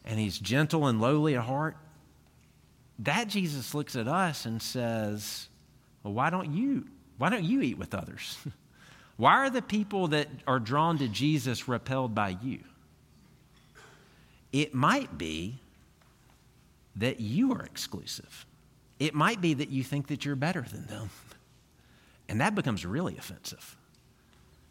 and 0.05 0.19
he's 0.21 0.39
gentle 0.39 0.87
and 0.87 1.01
lowly 1.01 1.35
at 1.35 1.43
heart, 1.43 1.77
that 3.01 3.29
Jesus 3.29 3.75
looks 3.75 3.97
at 3.97 4.07
us 4.09 4.47
and 4.47 4.63
says, 4.63 5.49
Well, 6.03 6.13
why 6.13 6.31
don't 6.31 6.53
you, 6.53 6.87
why 7.19 7.31
don't 7.31 7.45
you 7.45 7.61
eat 7.63 7.79
with 7.79 7.95
others? 7.95 8.39
Why 9.17 9.35
are 9.35 9.51
the 9.51 9.63
people 9.63 10.09
that 10.09 10.29
are 10.47 10.59
drawn 10.59 10.99
to 10.99 11.09
Jesus 11.09 11.69
repelled 11.69 12.15
by 12.15 12.37
you? 12.43 12.61
It 14.53 14.75
might 14.75 15.17
be 15.17 15.59
that 16.97 17.21
you 17.21 17.53
are 17.53 17.63
exclusive. 17.63 18.47
It 18.99 19.15
might 19.15 19.41
be 19.41 19.55
that 19.55 19.71
you 19.71 19.83
think 19.83 20.09
that 20.09 20.25
you're 20.25 20.37
better 20.37 20.63
than 20.63 20.87
them. 20.87 21.11
And 22.29 22.41
that 22.41 22.55
becomes 22.55 22.85
really 22.85 23.17
offensive 23.17 23.77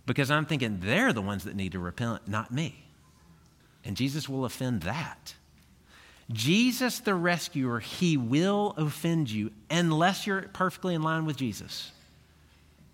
because 0.05 0.29
I'm 0.29 0.45
thinking 0.45 0.79
they're 0.81 1.13
the 1.13 1.21
ones 1.21 1.45
that 1.45 1.55
need 1.55 1.71
to 1.71 1.79
repent, 1.79 2.27
not 2.27 2.51
me. 2.51 2.83
And 3.83 3.95
Jesus 3.95 4.27
will 4.27 4.45
offend 4.45 4.81
that. 4.81 5.35
Jesus, 6.31 6.99
the 6.99 7.13
rescuer, 7.13 7.79
he 7.79 8.17
will 8.17 8.73
offend 8.77 9.29
you 9.29 9.51
unless 9.69 10.25
you're 10.25 10.41
perfectly 10.41 10.95
in 10.95 11.03
line 11.03 11.25
with 11.25 11.37
Jesus. 11.37 11.91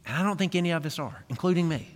And 0.06 0.18
I 0.18 0.24
don't 0.24 0.38
think 0.38 0.56
any 0.56 0.72
of 0.72 0.86
us 0.86 1.00
are, 1.00 1.24
including 1.30 1.68
me. 1.68 1.88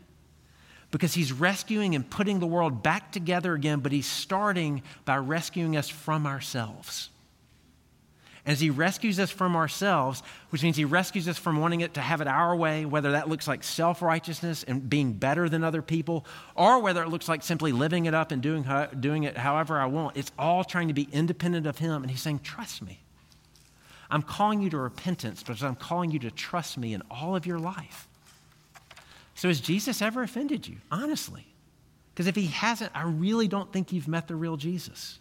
Because 0.92 1.14
he's 1.14 1.34
rescuing 1.34 1.96
and 1.96 2.10
putting 2.10 2.40
the 2.40 2.48
world 2.48 2.84
back 2.84 3.12
together 3.12 3.54
again, 3.54 3.80
but 3.80 3.92
he's 3.92 4.06
starting 4.06 4.84
by 5.04 5.18
rescuing 5.18 5.76
us 5.76 5.90
from 5.90 6.26
ourselves. 6.26 7.10
As 8.46 8.60
he 8.60 8.70
rescues 8.70 9.20
us 9.20 9.32
from 9.32 9.56
ourselves, 9.56 10.22
which 10.52 10.62
means 10.62 10.78
he 10.78 10.86
rescues 10.86 11.28
us 11.28 11.38
from 11.38 11.60
wanting 11.60 11.82
it 11.82 11.96
to 11.96 12.02
have 12.02 12.22
it 12.22 12.28
our 12.28 12.56
way, 12.56 12.86
whether 12.86 13.14
that 13.14 13.28
looks 13.28 13.48
like 13.48 13.64
self 13.64 14.04
righteousness 14.04 14.64
and 14.64 14.88
being 14.88 15.14
better 15.14 15.50
than 15.50 15.64
other 15.64 15.82
people, 15.82 16.28
or 16.54 16.80
whether 16.80 17.02
it 17.02 17.10
looks 17.10 17.28
like 17.28 17.42
simply 17.42 17.72
living 17.72 18.06
it 18.06 18.14
up 18.14 18.32
and 18.32 18.44
doing, 18.44 18.64
doing 19.00 19.24
it 19.24 19.36
however 19.36 19.80
I 19.80 19.88
want, 19.88 20.16
it's 20.16 20.32
all 20.38 20.64
trying 20.64 20.90
to 20.90 20.94
be 20.94 21.08
independent 21.12 21.66
of 21.66 21.80
him. 21.80 22.04
And 22.04 22.12
he's 22.12 22.22
saying, 22.22 22.42
Trust 22.44 22.84
me. 22.84 23.00
I'm 24.10 24.22
calling 24.22 24.62
you 24.62 24.70
to 24.70 24.78
repentance 24.78 25.42
because 25.44 25.64
I'm 25.64 25.76
calling 25.76 26.12
you 26.12 26.20
to 26.20 26.32
trust 26.32 26.78
me 26.78 26.94
in 26.94 27.02
all 27.10 27.36
of 27.36 27.46
your 27.46 27.60
life. 27.60 28.08
So, 29.34 29.48
has 29.48 29.60
Jesus 29.60 30.02
ever 30.02 30.24
offended 30.24 30.68
you? 30.68 30.78
Honestly. 30.92 31.46
Because 32.16 32.28
if 32.28 32.36
he 32.36 32.48
hasn't, 32.48 32.92
I 32.96 33.04
really 33.04 33.50
don't 33.50 33.74
think 33.74 33.92
you've 33.92 34.08
met 34.08 34.30
the 34.30 34.38
real 34.38 34.56
Jesus. 34.56 35.20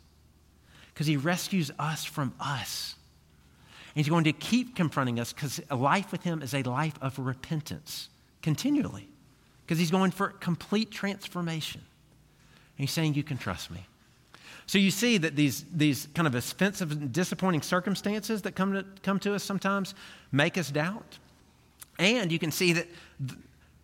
Because 0.93 1.09
he 1.09 1.17
rescues 1.17 1.73
us 1.77 2.05
from 2.05 2.33
us. 2.39 2.95
And 3.95 4.05
he's 4.05 4.09
going 4.09 4.25
to 4.25 4.33
keep 4.33 4.77
confronting 4.77 5.19
us 5.19 5.33
because 5.33 5.61
a 5.71 5.77
life 5.77 6.13
with 6.13 6.23
him 6.23 6.41
is 6.41 6.55
a 6.55 6.63
life 6.63 6.95
of 7.01 7.19
repentance 7.19 8.09
continually. 8.43 9.09
Because 9.67 9.79
he's 9.79 9.91
going 9.91 10.13
for 10.13 10.29
complete 10.29 10.93
transformation. 10.93 11.81
And 11.81 12.85
he's 12.89 12.93
saying, 12.93 13.15
You 13.15 13.25
can 13.25 13.39
trust 13.39 13.73
me. 13.73 13.87
So 14.67 14.79
you 14.79 14.91
see 14.91 15.19
that 15.19 15.37
these, 15.37 15.65
these 15.73 16.09
kind 16.15 16.27
of 16.27 16.35
offensive 16.35 16.91
and 16.91 17.13
disappointing 17.13 17.63
circumstances 17.63 18.43
that 18.43 18.53
come 18.53 18.73
to, 18.73 18.85
come 19.03 19.19
to 19.21 19.35
us 19.35 19.45
sometimes 19.45 19.95
make 20.33 20.57
us 20.57 20.71
doubt. 20.71 21.19
And 21.99 22.33
you 22.33 22.39
can 22.39 22.51
see 22.51 22.73
that 22.73 22.89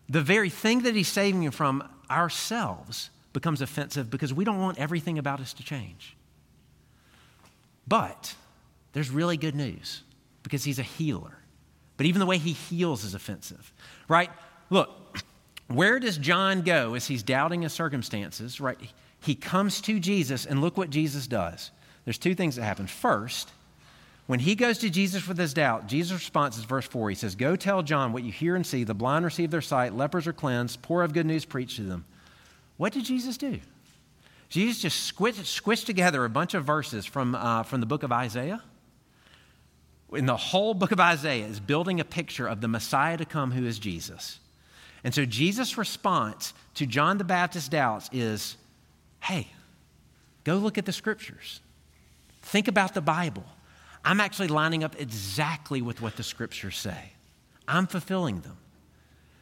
the 0.09 0.21
very 0.21 0.49
thing 0.49 0.81
that 0.83 0.95
he's 0.95 1.07
saving 1.07 1.43
you 1.43 1.51
from 1.51 1.87
ourselves 2.09 3.09
becomes 3.33 3.61
offensive 3.61 4.09
because 4.09 4.33
we 4.33 4.43
don't 4.43 4.59
want 4.59 4.77
everything 4.77 5.17
about 5.17 5.39
us 5.39 5.53
to 5.53 5.63
change. 5.63 6.15
But 7.87 8.35
there's 8.93 9.09
really 9.09 9.37
good 9.37 9.55
news 9.55 10.03
because 10.43 10.63
he's 10.63 10.79
a 10.79 10.83
healer. 10.83 11.37
But 11.97 12.05
even 12.05 12.19
the 12.19 12.25
way 12.25 12.37
he 12.37 12.53
heals 12.53 13.03
is 13.03 13.13
offensive, 13.13 13.71
right? 14.07 14.31
Look, 14.69 14.89
where 15.67 15.99
does 15.99 16.17
John 16.17 16.61
go 16.61 16.95
as 16.95 17.07
he's 17.07 17.23
doubting 17.23 17.61
his 17.61 17.73
circumstances, 17.73 18.59
right? 18.59 18.77
He 19.21 19.35
comes 19.35 19.81
to 19.81 19.99
Jesus, 19.99 20.45
and 20.45 20.61
look 20.61 20.77
what 20.77 20.89
Jesus 20.89 21.27
does. 21.27 21.71
There's 22.05 22.17
two 22.17 22.35
things 22.35 22.55
that 22.55 22.63
happen. 22.63 22.87
First, 22.87 23.51
when 24.27 24.39
he 24.39 24.55
goes 24.55 24.79
to 24.79 24.89
Jesus 24.89 25.27
with 25.27 25.37
his 25.37 25.53
doubt, 25.53 25.87
Jesus' 25.87 26.13
response 26.13 26.57
is 26.57 26.63
verse 26.63 26.85
4. 26.87 27.09
He 27.09 27.15
says, 27.15 27.35
Go 27.35 27.55
tell 27.55 27.83
John 27.83 28.13
what 28.13 28.23
you 28.23 28.31
hear 28.31 28.55
and 28.55 28.65
see. 28.65 28.83
The 28.83 28.93
blind 28.93 29.25
receive 29.25 29.51
their 29.51 29.61
sight, 29.61 29.93
lepers 29.93 30.27
are 30.27 30.33
cleansed, 30.33 30.81
poor 30.81 31.03
of 31.03 31.13
good 31.13 31.25
news 31.25 31.45
preach 31.45 31.75
to 31.75 31.83
them. 31.83 32.05
What 32.77 32.93
did 32.93 33.05
Jesus 33.05 33.37
do? 33.37 33.59
Jesus 34.49 34.81
just 34.81 35.15
squished, 35.15 35.61
squished 35.61 35.85
together 35.85 36.25
a 36.25 36.29
bunch 36.29 36.53
of 36.53 36.65
verses 36.65 37.05
from, 37.05 37.35
uh, 37.35 37.63
from 37.63 37.79
the 37.79 37.85
book 37.85 38.03
of 38.03 38.11
Isaiah 38.11 38.61
in 40.13 40.25
the 40.25 40.37
whole 40.37 40.73
book 40.73 40.91
of 40.91 40.99
Isaiah 40.99 41.45
is 41.45 41.59
building 41.59 41.99
a 41.99 42.05
picture 42.05 42.47
of 42.47 42.61
the 42.61 42.67
Messiah 42.67 43.17
to 43.17 43.25
come 43.25 43.51
who 43.51 43.65
is 43.65 43.79
Jesus. 43.79 44.39
And 45.03 45.13
so 45.13 45.25
Jesus' 45.25 45.77
response 45.77 46.53
to 46.75 46.85
John 46.85 47.17
the 47.17 47.23
Baptist's 47.23 47.69
doubts 47.69 48.09
is 48.11 48.57
hey, 49.21 49.47
go 50.43 50.55
look 50.55 50.77
at 50.77 50.85
the 50.85 50.91
scriptures. 50.91 51.61
Think 52.41 52.67
about 52.67 52.93
the 52.93 53.01
Bible. 53.01 53.45
I'm 54.03 54.19
actually 54.19 54.47
lining 54.47 54.83
up 54.83 54.99
exactly 54.99 55.81
with 55.81 56.01
what 56.01 56.17
the 56.17 56.23
scriptures 56.23 56.77
say, 56.77 57.13
I'm 57.67 57.87
fulfilling 57.87 58.41
them. 58.41 58.57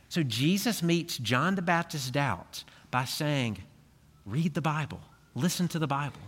So 0.10 0.24
Jesus 0.24 0.82
meets 0.82 1.18
John 1.18 1.56
the 1.56 1.62
Baptist's 1.62 2.10
doubts 2.10 2.66
by 2.90 3.06
saying, 3.06 3.60
read 4.26 4.54
the 4.56 4.62
Bible, 4.62 5.02
listen 5.36 5.68
to 5.70 5.80
the 5.80 5.88
Bible. 5.88 6.20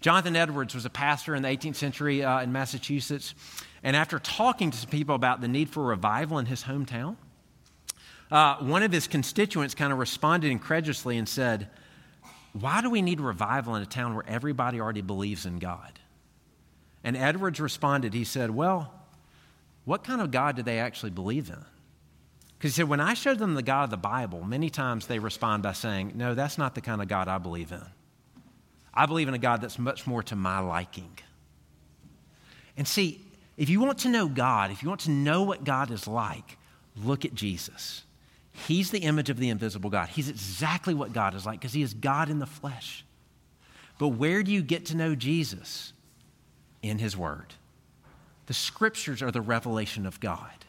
Jonathan 0.00 0.36
Edwards 0.36 0.74
was 0.74 0.84
a 0.84 0.90
pastor 0.90 1.34
in 1.34 1.42
the 1.42 1.48
18th 1.48 1.74
century 1.74 2.22
uh, 2.22 2.40
in 2.40 2.52
Massachusetts. 2.52 3.34
And 3.82 3.96
after 3.96 4.18
talking 4.20 4.70
to 4.70 4.76
some 4.76 4.90
people 4.90 5.14
about 5.14 5.40
the 5.40 5.48
need 5.48 5.70
for 5.70 5.82
revival 5.82 6.38
in 6.38 6.46
his 6.46 6.62
hometown, 6.62 7.16
uh, 8.30 8.56
one 8.56 8.82
of 8.82 8.92
his 8.92 9.08
constituents 9.08 9.74
kind 9.74 9.92
of 9.92 9.98
responded 9.98 10.50
incredulously 10.50 11.18
and 11.18 11.28
said, 11.28 11.68
Why 12.60 12.80
do 12.80 12.90
we 12.90 13.02
need 13.02 13.20
revival 13.20 13.74
in 13.76 13.82
a 13.82 13.86
town 13.86 14.14
where 14.14 14.24
everybody 14.26 14.80
already 14.80 15.00
believes 15.00 15.46
in 15.46 15.58
God? 15.58 15.98
And 17.04 17.16
Edwards 17.16 17.60
responded, 17.60 18.14
He 18.14 18.24
said, 18.24 18.50
Well, 18.50 18.92
what 19.84 20.04
kind 20.04 20.20
of 20.20 20.30
God 20.30 20.56
do 20.56 20.62
they 20.62 20.78
actually 20.78 21.10
believe 21.10 21.48
in? 21.50 21.64
Because 22.56 22.74
he 22.74 22.80
said, 22.80 22.88
When 22.88 23.00
I 23.00 23.14
show 23.14 23.34
them 23.34 23.54
the 23.54 23.62
God 23.62 23.84
of 23.84 23.90
the 23.90 23.96
Bible, 23.96 24.42
many 24.42 24.70
times 24.70 25.06
they 25.06 25.18
respond 25.18 25.62
by 25.62 25.72
saying, 25.72 26.12
No, 26.14 26.34
that's 26.34 26.58
not 26.58 26.74
the 26.74 26.80
kind 26.80 27.00
of 27.00 27.08
God 27.08 27.28
I 27.28 27.38
believe 27.38 27.70
in. 27.70 27.84
I 28.92 29.06
believe 29.06 29.28
in 29.28 29.34
a 29.34 29.38
God 29.38 29.60
that's 29.60 29.78
much 29.78 30.06
more 30.06 30.22
to 30.24 30.34
my 30.34 30.58
liking. 30.58 31.16
And 32.76 32.88
see, 32.88 33.20
if 33.56 33.68
you 33.68 33.80
want 33.80 33.98
to 33.98 34.08
know 34.08 34.28
God, 34.28 34.70
if 34.70 34.82
you 34.82 34.88
want 34.88 35.02
to 35.02 35.10
know 35.10 35.42
what 35.44 35.64
God 35.64 35.90
is 35.90 36.08
like, 36.08 36.58
look 36.96 37.24
at 37.24 37.34
Jesus. 37.34 38.02
He's 38.66 38.90
the 38.90 39.00
image 39.00 39.30
of 39.30 39.38
the 39.38 39.48
invisible 39.48 39.90
God. 39.90 40.08
He's 40.08 40.28
exactly 40.28 40.94
what 40.94 41.12
God 41.12 41.34
is 41.34 41.46
like 41.46 41.60
because 41.60 41.72
he 41.72 41.82
is 41.82 41.94
God 41.94 42.28
in 42.28 42.38
the 42.38 42.46
flesh. 42.46 43.04
But 43.98 44.08
where 44.08 44.42
do 44.42 44.52
you 44.52 44.62
get 44.62 44.86
to 44.86 44.96
know 44.96 45.14
Jesus? 45.14 45.92
In 46.82 46.98
his 46.98 47.16
word. 47.16 47.54
The 48.46 48.54
scriptures 48.54 49.22
are 49.22 49.30
the 49.30 49.40
revelation 49.40 50.06
of 50.06 50.20
God. 50.20 50.64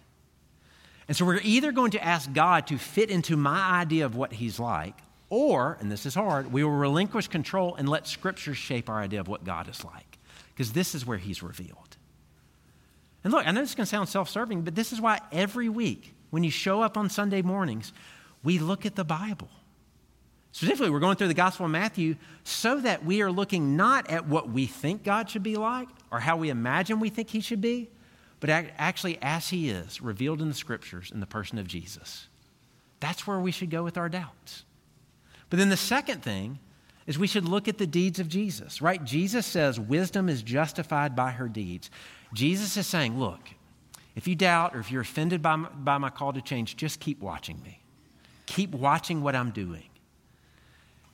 And 1.07 1.15
so 1.15 1.25
we're 1.25 1.39
either 1.43 1.71
going 1.71 1.91
to 1.91 2.03
ask 2.03 2.31
God 2.33 2.67
to 2.67 2.77
fit 2.77 3.09
into 3.09 3.37
my 3.37 3.79
idea 3.79 4.05
of 4.05 4.15
what 4.15 4.33
he's 4.33 4.59
like, 4.59 4.95
or, 5.29 5.77
and 5.79 5.91
this 5.91 6.05
is 6.05 6.15
hard, 6.15 6.51
we 6.51 6.63
will 6.63 6.71
relinquish 6.71 7.27
control 7.27 7.75
and 7.75 7.87
let 7.87 8.07
Scripture 8.07 8.55
shape 8.55 8.89
our 8.89 8.99
idea 8.99 9.19
of 9.19 9.27
what 9.27 9.43
God 9.43 9.69
is 9.69 9.83
like, 9.83 10.17
because 10.49 10.73
this 10.73 10.95
is 10.95 11.05
where 11.05 11.17
He's 11.17 11.43
revealed. 11.43 11.97
And 13.23 13.31
look, 13.31 13.45
I 13.45 13.51
know 13.51 13.61
this 13.61 13.69
is 13.69 13.75
going 13.75 13.85
to 13.85 13.89
sound 13.89 14.09
self 14.09 14.29
serving, 14.29 14.61
but 14.63 14.75
this 14.75 14.91
is 14.91 14.99
why 14.99 15.19
every 15.31 15.69
week, 15.69 16.13
when 16.29 16.43
you 16.43 16.51
show 16.51 16.81
up 16.81 16.97
on 16.97 17.09
Sunday 17.09 17.41
mornings, 17.41 17.93
we 18.43 18.59
look 18.59 18.85
at 18.85 18.95
the 18.95 19.03
Bible. 19.03 19.49
Specifically, 20.51 20.89
we're 20.89 20.99
going 20.99 21.15
through 21.15 21.27
the 21.27 21.33
Gospel 21.33 21.65
of 21.65 21.71
Matthew 21.71 22.15
so 22.43 22.79
that 22.81 23.05
we 23.05 23.21
are 23.21 23.31
looking 23.31 23.77
not 23.77 24.09
at 24.09 24.27
what 24.27 24.49
we 24.49 24.65
think 24.65 25.03
God 25.03 25.29
should 25.29 25.43
be 25.43 25.55
like 25.55 25.87
or 26.11 26.19
how 26.19 26.37
we 26.37 26.49
imagine 26.49 26.99
we 26.99 27.09
think 27.09 27.29
He 27.29 27.39
should 27.39 27.61
be, 27.61 27.89
but 28.39 28.49
actually 28.49 29.19
as 29.21 29.49
He 29.49 29.69
is, 29.69 30.01
revealed 30.01 30.41
in 30.41 30.47
the 30.47 30.55
Scriptures 30.55 31.11
in 31.13 31.19
the 31.19 31.27
person 31.27 31.59
of 31.59 31.67
Jesus. 31.67 32.27
That's 32.99 33.27
where 33.27 33.39
we 33.39 33.51
should 33.51 33.69
go 33.69 33.83
with 33.83 33.97
our 33.97 34.09
doubts. 34.09 34.63
But 35.49 35.59
then 35.59 35.69
the 35.69 35.77
second 35.77 36.23
thing 36.23 36.59
is 37.05 37.17
we 37.17 37.27
should 37.27 37.47
look 37.47 37.67
at 37.67 37.77
the 37.77 37.87
deeds 37.87 38.19
of 38.19 38.27
Jesus, 38.27 38.81
right? 38.81 39.03
Jesus 39.03 39.45
says 39.45 39.79
wisdom 39.79 40.29
is 40.29 40.43
justified 40.43 41.15
by 41.15 41.31
her 41.31 41.47
deeds. 41.47 41.89
Jesus 42.33 42.77
is 42.77 42.85
saying, 42.85 43.19
look, 43.19 43.39
if 44.19 44.27
you 44.27 44.35
doubt 44.35 44.75
or 44.75 44.81
if 44.81 44.91
you're 44.91 45.01
offended 45.01 45.41
by 45.41 45.55
my, 45.55 45.69
by 45.69 45.97
my 45.97 46.09
call 46.09 46.33
to 46.33 46.41
change, 46.41 46.75
just 46.75 46.99
keep 46.99 47.21
watching 47.21 47.63
me. 47.63 47.81
Keep 48.47 48.71
watching 48.71 49.21
what 49.21 49.33
I'm 49.33 49.51
doing. 49.51 49.85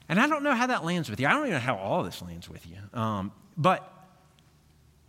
And 0.09 0.19
I 0.19 0.25
don't 0.25 0.41
know 0.41 0.55
how 0.55 0.65
that 0.65 0.83
lands 0.83 1.07
with 1.07 1.19
you. 1.19 1.27
I 1.27 1.33
don't 1.33 1.41
even 1.41 1.51
know 1.51 1.59
how 1.59 1.75
all 1.75 2.01
this 2.01 2.23
lands 2.23 2.49
with 2.49 2.65
you. 2.65 2.77
Um, 2.99 3.31
but 3.55 3.87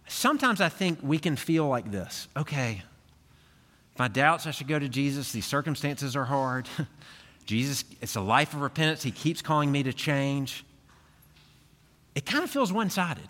sometimes 0.06 0.60
I 0.60 0.68
think 0.68 0.98
we 1.02 1.18
can 1.18 1.36
feel 1.36 1.68
like 1.68 1.90
this 1.90 2.28
okay, 2.36 2.82
my 3.98 4.08
doubts, 4.08 4.46
I 4.46 4.50
should 4.50 4.68
go 4.68 4.78
to 4.78 4.90
Jesus. 4.90 5.32
These 5.32 5.46
circumstances 5.46 6.16
are 6.16 6.26
hard. 6.26 6.68
Jesus, 7.46 7.82
it's 8.02 8.16
a 8.16 8.20
life 8.20 8.52
of 8.52 8.60
repentance. 8.60 9.04
He 9.04 9.10
keeps 9.10 9.40
calling 9.40 9.72
me 9.72 9.82
to 9.84 9.94
change. 9.94 10.66
It 12.14 12.26
kind 12.26 12.44
of 12.44 12.50
feels 12.50 12.74
one 12.74 12.90
sided. 12.90 13.28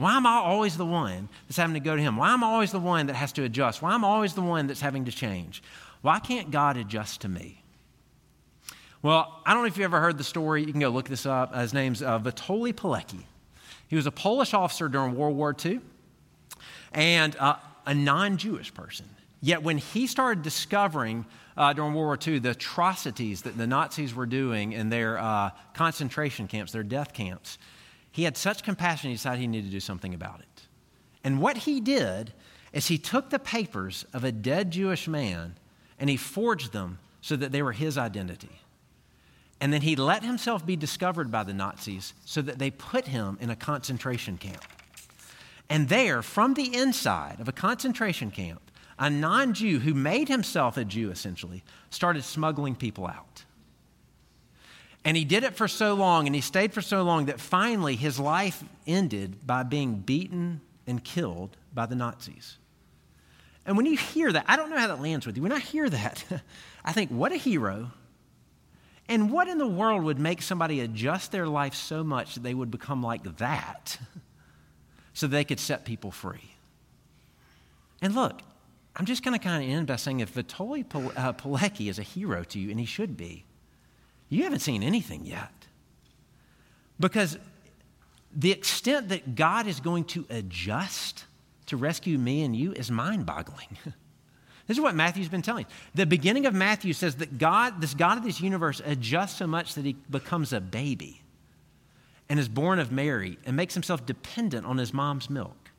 Why 0.00 0.16
am 0.16 0.26
I 0.26 0.36
always 0.36 0.78
the 0.78 0.86
one 0.86 1.28
that's 1.46 1.58
having 1.58 1.74
to 1.74 1.80
go 1.80 1.94
to 1.94 2.00
Him? 2.00 2.16
Why 2.16 2.32
am 2.32 2.42
I 2.42 2.46
always 2.46 2.72
the 2.72 2.80
one 2.80 3.08
that 3.08 3.16
has 3.16 3.32
to 3.32 3.44
adjust? 3.44 3.82
Why 3.82 3.94
am 3.94 4.02
I 4.02 4.08
always 4.08 4.32
the 4.32 4.40
one 4.40 4.66
that's 4.66 4.80
having 4.80 5.04
to 5.04 5.12
change? 5.12 5.62
Why 6.00 6.18
can't 6.20 6.50
God 6.50 6.78
adjust 6.78 7.20
to 7.20 7.28
me? 7.28 7.62
Well, 9.02 9.42
I 9.44 9.52
don't 9.52 9.62
know 9.62 9.66
if 9.66 9.76
you 9.76 9.84
ever 9.84 10.00
heard 10.00 10.16
the 10.16 10.24
story. 10.24 10.64
You 10.64 10.72
can 10.72 10.80
go 10.80 10.88
look 10.88 11.06
this 11.06 11.26
up. 11.26 11.54
His 11.54 11.74
name's 11.74 12.02
uh, 12.02 12.18
Witold 12.18 12.72
Pilecki. 12.72 13.24
He 13.88 13.96
was 13.96 14.06
a 14.06 14.10
Polish 14.10 14.54
officer 14.54 14.88
during 14.88 15.14
World 15.16 15.36
War 15.36 15.54
II 15.62 15.80
and 16.92 17.36
uh, 17.36 17.56
a 17.84 17.94
non 17.94 18.38
Jewish 18.38 18.72
person. 18.72 19.06
Yet 19.42 19.62
when 19.62 19.76
he 19.76 20.06
started 20.06 20.42
discovering 20.42 21.26
uh, 21.58 21.74
during 21.74 21.92
World 21.92 22.06
War 22.06 22.18
II 22.34 22.38
the 22.38 22.52
atrocities 22.52 23.42
that 23.42 23.58
the 23.58 23.66
Nazis 23.66 24.14
were 24.14 24.24
doing 24.24 24.72
in 24.72 24.88
their 24.88 25.18
uh, 25.18 25.50
concentration 25.74 26.48
camps, 26.48 26.72
their 26.72 26.82
death 26.82 27.12
camps, 27.12 27.58
he 28.10 28.24
had 28.24 28.36
such 28.36 28.62
compassion 28.62 29.10
he 29.10 29.16
decided 29.16 29.40
he 29.40 29.46
needed 29.46 29.66
to 29.66 29.72
do 29.72 29.80
something 29.80 30.14
about 30.14 30.40
it. 30.40 30.62
And 31.22 31.40
what 31.40 31.58
he 31.58 31.80
did 31.80 32.32
is 32.72 32.88
he 32.88 32.98
took 32.98 33.30
the 33.30 33.38
papers 33.38 34.04
of 34.12 34.24
a 34.24 34.32
dead 34.32 34.70
Jewish 34.70 35.08
man 35.08 35.56
and 35.98 36.08
he 36.08 36.16
forged 36.16 36.72
them 36.72 36.98
so 37.20 37.36
that 37.36 37.52
they 37.52 37.62
were 37.62 37.72
his 37.72 37.98
identity. 37.98 38.60
And 39.60 39.72
then 39.72 39.82
he 39.82 39.94
let 39.94 40.24
himself 40.24 40.64
be 40.64 40.76
discovered 40.76 41.30
by 41.30 41.44
the 41.44 41.52
Nazis 41.52 42.14
so 42.24 42.40
that 42.42 42.58
they 42.58 42.70
put 42.70 43.08
him 43.08 43.36
in 43.40 43.50
a 43.50 43.56
concentration 43.56 44.38
camp. 44.38 44.64
And 45.68 45.88
there, 45.88 46.22
from 46.22 46.54
the 46.54 46.74
inside 46.74 47.38
of 47.40 47.48
a 47.48 47.52
concentration 47.52 48.30
camp, 48.30 48.62
a 48.98 49.10
non 49.10 49.54
Jew 49.54 49.80
who 49.80 49.94
made 49.94 50.28
himself 50.28 50.76
a 50.76 50.84
Jew 50.84 51.10
essentially 51.10 51.62
started 51.90 52.24
smuggling 52.24 52.74
people 52.74 53.06
out. 53.06 53.44
And 55.04 55.16
he 55.16 55.24
did 55.24 55.44
it 55.44 55.54
for 55.54 55.66
so 55.66 55.94
long 55.94 56.26
and 56.26 56.34
he 56.34 56.40
stayed 56.40 56.72
for 56.72 56.82
so 56.82 57.02
long 57.02 57.26
that 57.26 57.40
finally 57.40 57.96
his 57.96 58.18
life 58.18 58.62
ended 58.86 59.46
by 59.46 59.62
being 59.62 59.96
beaten 59.96 60.60
and 60.86 61.02
killed 61.02 61.56
by 61.72 61.86
the 61.86 61.94
Nazis. 61.94 62.58
And 63.64 63.76
when 63.76 63.86
you 63.86 63.96
hear 63.96 64.32
that, 64.32 64.44
I 64.48 64.56
don't 64.56 64.70
know 64.70 64.78
how 64.78 64.88
that 64.88 65.00
lands 65.00 65.26
with 65.26 65.36
you. 65.36 65.42
When 65.42 65.52
I 65.52 65.58
hear 65.58 65.88
that, 65.88 66.24
I 66.84 66.92
think, 66.92 67.10
what 67.10 67.32
a 67.32 67.36
hero. 67.36 67.92
And 69.08 69.30
what 69.30 69.48
in 69.48 69.58
the 69.58 69.66
world 69.66 70.04
would 70.04 70.18
make 70.18 70.42
somebody 70.42 70.80
adjust 70.80 71.32
their 71.32 71.46
life 71.46 71.74
so 71.74 72.04
much 72.04 72.34
that 72.34 72.42
they 72.42 72.54
would 72.54 72.70
become 72.70 73.02
like 73.02 73.38
that 73.38 73.98
so 75.14 75.26
they 75.26 75.44
could 75.44 75.60
set 75.60 75.84
people 75.84 76.10
free? 76.10 76.54
And 78.02 78.14
look, 78.14 78.40
I'm 78.96 79.06
just 79.06 79.22
going 79.22 79.38
to 79.38 79.42
kind 79.42 79.62
of 79.62 79.68
end 79.68 79.86
by 79.86 79.96
saying 79.96 80.20
if 80.20 80.34
Witold 80.34 81.12
uh, 81.16 81.32
Pilecki 81.32 81.88
is 81.88 81.98
a 81.98 82.02
hero 82.02 82.44
to 82.44 82.58
you, 82.58 82.70
and 82.70 82.78
he 82.78 82.86
should 82.86 83.16
be, 83.16 83.44
you 84.30 84.44
haven't 84.44 84.60
seen 84.60 84.82
anything 84.82 85.26
yet. 85.26 85.52
Because 86.98 87.38
the 88.34 88.52
extent 88.52 89.10
that 89.10 89.34
God 89.34 89.66
is 89.66 89.80
going 89.80 90.04
to 90.04 90.24
adjust 90.30 91.24
to 91.66 91.76
rescue 91.76 92.16
me 92.16 92.42
and 92.42 92.54
you 92.54 92.72
is 92.72 92.90
mind 92.90 93.26
boggling. 93.26 93.68
this 93.84 94.76
is 94.76 94.80
what 94.80 94.94
Matthew's 94.94 95.28
been 95.28 95.42
telling. 95.42 95.66
The 95.94 96.06
beginning 96.06 96.46
of 96.46 96.54
Matthew 96.54 96.92
says 96.92 97.16
that 97.16 97.38
God, 97.38 97.80
this 97.80 97.94
God 97.94 98.18
of 98.18 98.24
this 98.24 98.40
universe, 98.40 98.80
adjusts 98.84 99.36
so 99.36 99.46
much 99.46 99.74
that 99.74 99.84
he 99.84 99.96
becomes 100.08 100.52
a 100.52 100.60
baby 100.60 101.20
and 102.28 102.38
is 102.38 102.48
born 102.48 102.78
of 102.78 102.92
Mary 102.92 103.38
and 103.44 103.56
makes 103.56 103.74
himself 103.74 104.06
dependent 104.06 104.64
on 104.64 104.78
his 104.78 104.94
mom's 104.94 105.28
milk. 105.28 105.70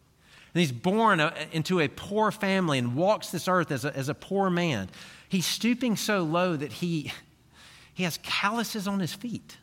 And 0.54 0.60
he's 0.60 0.74
born 0.74 1.22
uh, 1.22 1.34
into 1.54 1.80
a 1.80 1.88
poor 1.88 2.32
family 2.32 2.78
and 2.78 2.96
walks 2.96 3.30
this 3.30 3.48
earth 3.48 3.72
as 3.72 3.86
a, 3.86 3.96
as 3.96 4.10
a 4.10 4.14
poor 4.14 4.50
man. 4.50 4.90
He's 5.30 5.46
stooping 5.46 5.96
so 5.96 6.24
low 6.24 6.58
that 6.58 6.74
he, 6.74 7.14
he 7.94 8.04
has 8.04 8.18
calluses 8.24 8.88
on 8.88 9.00
his 9.00 9.14
feet. 9.14 9.58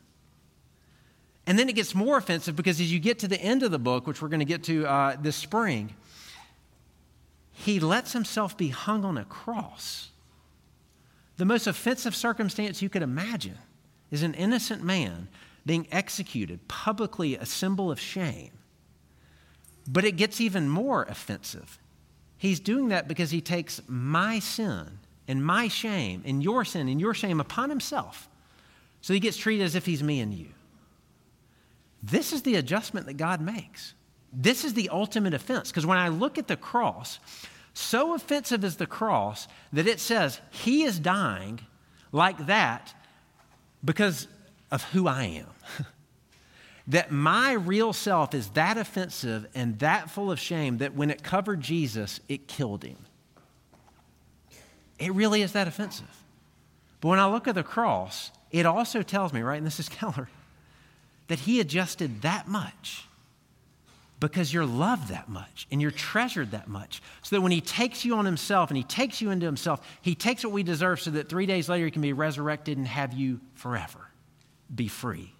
And 1.45 1.57
then 1.57 1.67
it 1.67 1.73
gets 1.73 1.95
more 1.95 2.17
offensive 2.17 2.55
because 2.55 2.79
as 2.79 2.91
you 2.93 2.99
get 2.99 3.19
to 3.19 3.27
the 3.27 3.41
end 3.41 3.63
of 3.63 3.71
the 3.71 3.79
book, 3.79 4.05
which 4.05 4.21
we're 4.21 4.27
going 4.27 4.39
to 4.39 4.45
get 4.45 4.63
to 4.65 4.85
uh, 4.85 5.17
this 5.19 5.35
spring, 5.35 5.95
he 7.51 7.79
lets 7.79 8.13
himself 8.13 8.55
be 8.55 8.69
hung 8.69 9.03
on 9.03 9.17
a 9.17 9.25
cross. 9.25 10.09
The 11.37 11.45
most 11.45 11.67
offensive 11.67 12.15
circumstance 12.15 12.81
you 12.81 12.89
could 12.89 13.01
imagine 13.01 13.57
is 14.11 14.23
an 14.23 14.33
innocent 14.33 14.83
man 14.83 15.27
being 15.65 15.87
executed, 15.91 16.67
publicly 16.67 17.35
a 17.35 17.45
symbol 17.45 17.91
of 17.91 17.99
shame. 17.99 18.51
But 19.87 20.05
it 20.05 20.13
gets 20.13 20.39
even 20.39 20.69
more 20.69 21.03
offensive. 21.03 21.79
He's 22.37 22.59
doing 22.59 22.89
that 22.89 23.07
because 23.07 23.31
he 23.31 23.41
takes 23.41 23.81
my 23.87 24.39
sin 24.39 24.99
and 25.29 25.45
my 25.45 25.67
shame 25.69 26.23
and 26.25 26.43
your 26.43 26.65
sin 26.65 26.89
and 26.89 26.99
your 26.99 27.13
shame 27.13 27.39
upon 27.39 27.69
himself. 27.69 28.27
So 28.99 29.13
he 29.13 29.19
gets 29.21 29.37
treated 29.37 29.63
as 29.63 29.75
if 29.75 29.85
he's 29.85 30.03
me 30.03 30.19
and 30.19 30.33
you. 30.33 30.47
This 32.03 32.33
is 32.33 32.41
the 32.41 32.55
adjustment 32.55 33.05
that 33.05 33.15
God 33.15 33.39
makes. 33.39 33.93
this 34.31 34.63
is 34.63 34.73
the 34.73 34.89
ultimate 34.89 35.33
offense. 35.33 35.71
Because 35.71 35.85
when 35.85 35.97
I 35.97 36.09
look 36.09 36.37
at 36.37 36.47
the 36.47 36.55
cross, 36.55 37.19
so 37.73 38.13
offensive 38.13 38.63
is 38.63 38.75
the 38.75 38.85
cross 38.85 39.47
that 39.73 39.87
it 39.87 39.99
says 39.99 40.39
he 40.51 40.83
is 40.83 40.99
dying 40.99 41.59
like 42.11 42.45
that 42.47 42.93
because 43.83 44.27
of 44.71 44.83
who 44.83 45.07
I 45.07 45.23
am. 45.23 45.47
that 46.87 47.11
my 47.11 47.53
real 47.53 47.93
self 47.93 48.33
is 48.33 48.49
that 48.49 48.77
offensive 48.77 49.47
and 49.55 49.79
that 49.79 50.09
full 50.09 50.31
of 50.31 50.39
shame 50.39 50.79
that 50.79 50.95
when 50.95 51.09
it 51.09 51.23
covered 51.23 51.61
Jesus, 51.61 52.19
it 52.27 52.47
killed 52.47 52.83
him. 52.83 52.97
It 54.99 55.13
really 55.13 55.41
is 55.41 55.53
that 55.53 55.67
offensive. 55.67 56.23
But 57.01 57.07
when 57.09 57.19
I 57.19 57.29
look 57.29 57.47
at 57.47 57.55
the 57.55 57.63
cross, 57.63 58.31
it 58.51 58.65
also 58.65 59.01
tells 59.01 59.33
me, 59.33 59.41
right, 59.41 59.57
and 59.57 59.65
this 59.65 59.79
is 59.79 59.89
Keller, 59.89 60.29
that 61.27 61.39
he 61.39 61.59
adjusted 61.59 62.21
that 62.21 62.47
much 62.47 63.05
because 64.19 64.53
you're 64.53 64.65
loved 64.65 65.07
that 65.07 65.29
much 65.29 65.65
and 65.71 65.81
you're 65.81 65.91
treasured 65.91 66.51
that 66.51 66.67
much. 66.67 67.01
So 67.21 67.35
that 67.35 67.41
when 67.41 67.51
he 67.51 67.61
takes 67.61 68.03
you 68.03 68.15
on 68.15 68.25
himself 68.25 68.69
and 68.69 68.77
he 68.77 68.83
takes 68.83 69.21
you 69.21 69.31
into 69.31 69.45
himself, 69.45 69.79
he 70.01 70.13
takes 70.13 70.43
what 70.43 70.51
we 70.51 70.63
deserve 70.63 70.99
so 70.99 71.11
that 71.11 71.29
three 71.29 71.45
days 71.45 71.69
later 71.69 71.85
he 71.85 71.91
can 71.91 72.01
be 72.01 72.13
resurrected 72.13 72.77
and 72.77 72.87
have 72.87 73.13
you 73.13 73.39
forever 73.55 73.99
be 74.73 74.87
free. 74.87 75.33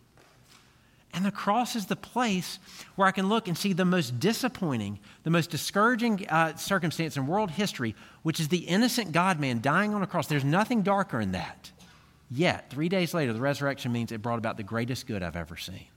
And 1.13 1.26
the 1.26 1.32
cross 1.32 1.76
is 1.76 1.88
the 1.88 1.95
place 1.95 2.60
where 2.95 3.08
I 3.08 3.12
can 3.12 3.30
look 3.30 3.48
and 3.48 3.58
see 3.58 3.74
the 3.74 3.86
most 3.86 4.19
disappointing, 4.19 5.00
the 5.24 5.32
most 5.32 5.50
discouraging 5.50 6.28
uh, 6.30 6.56
circumstance 6.56 7.17
in 7.17 7.26
world 7.26 7.52
history, 7.52 7.95
which 8.22 8.39
is 8.39 8.50
the 8.50 8.60
innocent 8.60 9.12
God 9.12 9.39
man 9.39 9.60
dying 9.60 9.93
on 9.93 10.04
a 10.04 10.08
cross. 10.08 10.28
There's 10.28 10.45
nothing 10.45 10.84
darker 10.84 11.19
in 11.19 11.32
that. 11.32 11.72
Yet, 12.30 12.69
three 12.69 12.89
days 12.89 13.13
later, 13.13 13.34
the 13.34 13.41
resurrection 13.41 13.91
means 13.91 14.12
it 14.12 14.22
brought 14.22 14.38
about 14.38 14.58
the 14.58 14.63
greatest 14.63 15.08
good 15.08 15.24
I've 15.24 15.36
ever 15.36 15.58
seen. 15.58 15.88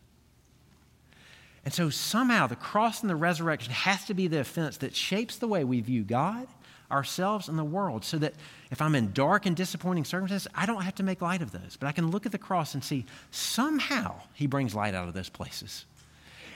And 1.64 1.74
so, 1.74 1.90
somehow, 1.90 2.46
the 2.46 2.56
cross 2.56 3.02
and 3.02 3.10
the 3.10 3.16
resurrection 3.16 3.72
has 3.72 4.06
to 4.06 4.14
be 4.14 4.28
the 4.28 4.40
offense 4.40 4.78
that 4.78 4.96
shapes 4.96 5.36
the 5.36 5.46
way 5.46 5.62
we 5.62 5.80
view 5.80 6.02
God, 6.02 6.48
ourselves, 6.92 7.48
and 7.48 7.58
the 7.58 7.64
world, 7.64 8.04
so 8.04 8.18
that 8.18 8.34
if 8.70 8.80
I'm 8.80 8.94
in 8.94 9.12
dark 9.12 9.46
and 9.46 9.56
disappointing 9.56 10.04
circumstances, 10.04 10.48
I 10.54 10.66
don't 10.66 10.82
have 10.82 10.94
to 10.96 11.02
make 11.02 11.20
light 11.20 11.42
of 11.42 11.52
those. 11.52 11.76
But 11.78 11.86
I 11.86 11.92
can 11.92 12.10
look 12.10 12.26
at 12.26 12.32
the 12.32 12.38
cross 12.38 12.74
and 12.74 12.84
see 12.84 13.06
somehow 13.30 14.14
He 14.34 14.46
brings 14.46 14.74
light 14.74 14.94
out 14.94 15.08
of 15.08 15.14
those 15.14 15.28
places. 15.28 15.84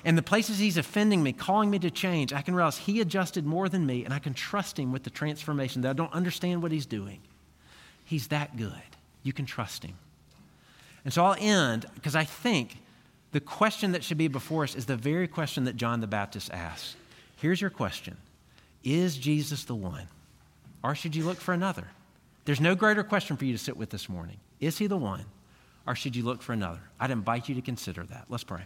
And 0.04 0.16
the 0.16 0.22
places 0.22 0.58
He's 0.58 0.76
offending 0.76 1.22
me, 1.22 1.32
calling 1.32 1.70
me 1.70 1.78
to 1.80 1.90
change, 1.90 2.32
I 2.32 2.42
can 2.42 2.54
realize 2.54 2.78
He 2.78 3.00
adjusted 3.00 3.44
more 3.44 3.68
than 3.68 3.86
me, 3.86 4.04
and 4.04 4.14
I 4.14 4.18
can 4.18 4.34
trust 4.34 4.78
Him 4.78 4.92
with 4.92 5.02
the 5.02 5.10
transformation 5.10 5.82
that 5.82 5.90
I 5.90 5.94
don't 5.94 6.12
understand 6.12 6.62
what 6.62 6.72
He's 6.72 6.86
doing. 6.86 7.20
He's 8.04 8.28
that 8.28 8.56
good. 8.56 8.72
You 9.22 9.32
can 9.32 9.46
trust 9.46 9.84
Him. 9.84 9.94
And 11.04 11.12
so 11.12 11.24
I'll 11.24 11.36
end 11.38 11.86
because 11.94 12.16
I 12.16 12.24
think 12.24 12.78
the 13.32 13.40
question 13.40 13.92
that 13.92 14.02
should 14.02 14.18
be 14.18 14.28
before 14.28 14.64
us 14.64 14.74
is 14.74 14.86
the 14.86 14.96
very 14.96 15.28
question 15.28 15.64
that 15.64 15.76
John 15.76 16.00
the 16.00 16.06
Baptist 16.06 16.50
asked. 16.50 16.96
Here's 17.36 17.60
your 17.60 17.70
question 17.70 18.16
Is 18.82 19.16
Jesus 19.16 19.64
the 19.64 19.74
one? 19.74 20.08
Or 20.82 20.94
should 20.94 21.16
you 21.16 21.24
look 21.24 21.38
for 21.38 21.52
another? 21.52 21.88
There's 22.44 22.60
no 22.60 22.74
greater 22.74 23.02
question 23.02 23.36
for 23.36 23.44
you 23.44 23.52
to 23.52 23.58
sit 23.58 23.76
with 23.76 23.90
this 23.90 24.08
morning. 24.08 24.36
Is 24.60 24.78
he 24.78 24.86
the 24.86 24.96
one? 24.96 25.24
Or 25.86 25.94
should 25.94 26.16
you 26.16 26.24
look 26.24 26.42
for 26.42 26.52
another? 26.52 26.80
I'd 26.98 27.10
invite 27.10 27.48
you 27.48 27.54
to 27.56 27.62
consider 27.62 28.04
that. 28.04 28.26
Let's 28.28 28.44
pray. 28.44 28.62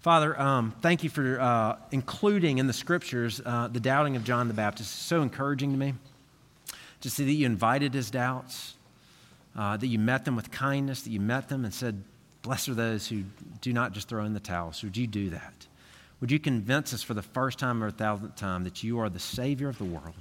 Father, 0.00 0.40
um, 0.40 0.72
thank 0.80 1.04
you 1.04 1.10
for 1.10 1.38
uh, 1.40 1.76
including 1.90 2.58
in 2.58 2.66
the 2.66 2.72
scriptures 2.72 3.40
uh, 3.44 3.68
the 3.68 3.80
doubting 3.80 4.16
of 4.16 4.24
John 4.24 4.48
the 4.48 4.54
Baptist. 4.54 4.94
It's 4.94 5.02
so 5.02 5.22
encouraging 5.22 5.72
to 5.72 5.76
me 5.76 5.94
to 7.02 7.10
see 7.10 7.24
that 7.24 7.32
you 7.32 7.46
invited 7.46 7.92
his 7.92 8.10
doubts, 8.10 8.76
uh, 9.56 9.76
that 9.76 9.86
you 9.86 9.98
met 9.98 10.24
them 10.24 10.36
with 10.36 10.50
kindness, 10.50 11.02
that 11.02 11.10
you 11.10 11.20
met 11.20 11.48
them 11.48 11.64
and 11.64 11.74
said, 11.74 12.02
Blessed 12.42 12.70
are 12.70 12.74
those 12.74 13.06
who 13.06 13.24
do 13.60 13.72
not 13.72 13.92
just 13.92 14.08
throw 14.08 14.24
in 14.24 14.32
the 14.32 14.40
towel. 14.40 14.72
So 14.72 14.86
would 14.86 14.96
you 14.96 15.06
do 15.06 15.30
that? 15.30 15.66
Would 16.20 16.30
you 16.30 16.38
convince 16.38 16.94
us 16.94 17.02
for 17.02 17.12
the 17.12 17.22
first 17.22 17.58
time 17.58 17.84
or 17.84 17.88
a 17.88 17.90
thousandth 17.90 18.36
time 18.36 18.64
that 18.64 18.82
you 18.82 18.98
are 19.00 19.10
the 19.10 19.18
Savior 19.18 19.68
of 19.68 19.76
the 19.76 19.84
world? 19.84 20.14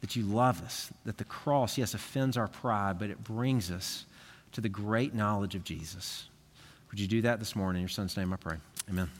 That 0.00 0.16
you 0.16 0.24
love 0.24 0.62
us, 0.62 0.90
that 1.04 1.18
the 1.18 1.24
cross, 1.24 1.76
yes, 1.76 1.94
offends 1.94 2.36
our 2.36 2.48
pride, 2.48 2.98
but 2.98 3.10
it 3.10 3.22
brings 3.22 3.70
us 3.70 4.06
to 4.52 4.60
the 4.60 4.68
great 4.68 5.14
knowledge 5.14 5.54
of 5.54 5.64
Jesus. 5.64 6.28
Would 6.90 6.98
you 6.98 7.06
do 7.06 7.22
that 7.22 7.38
this 7.38 7.54
morning? 7.54 7.80
In 7.80 7.82
your 7.82 7.88
son's 7.88 8.16
name, 8.16 8.32
I 8.32 8.36
pray. 8.36 8.56
Amen. 8.88 9.10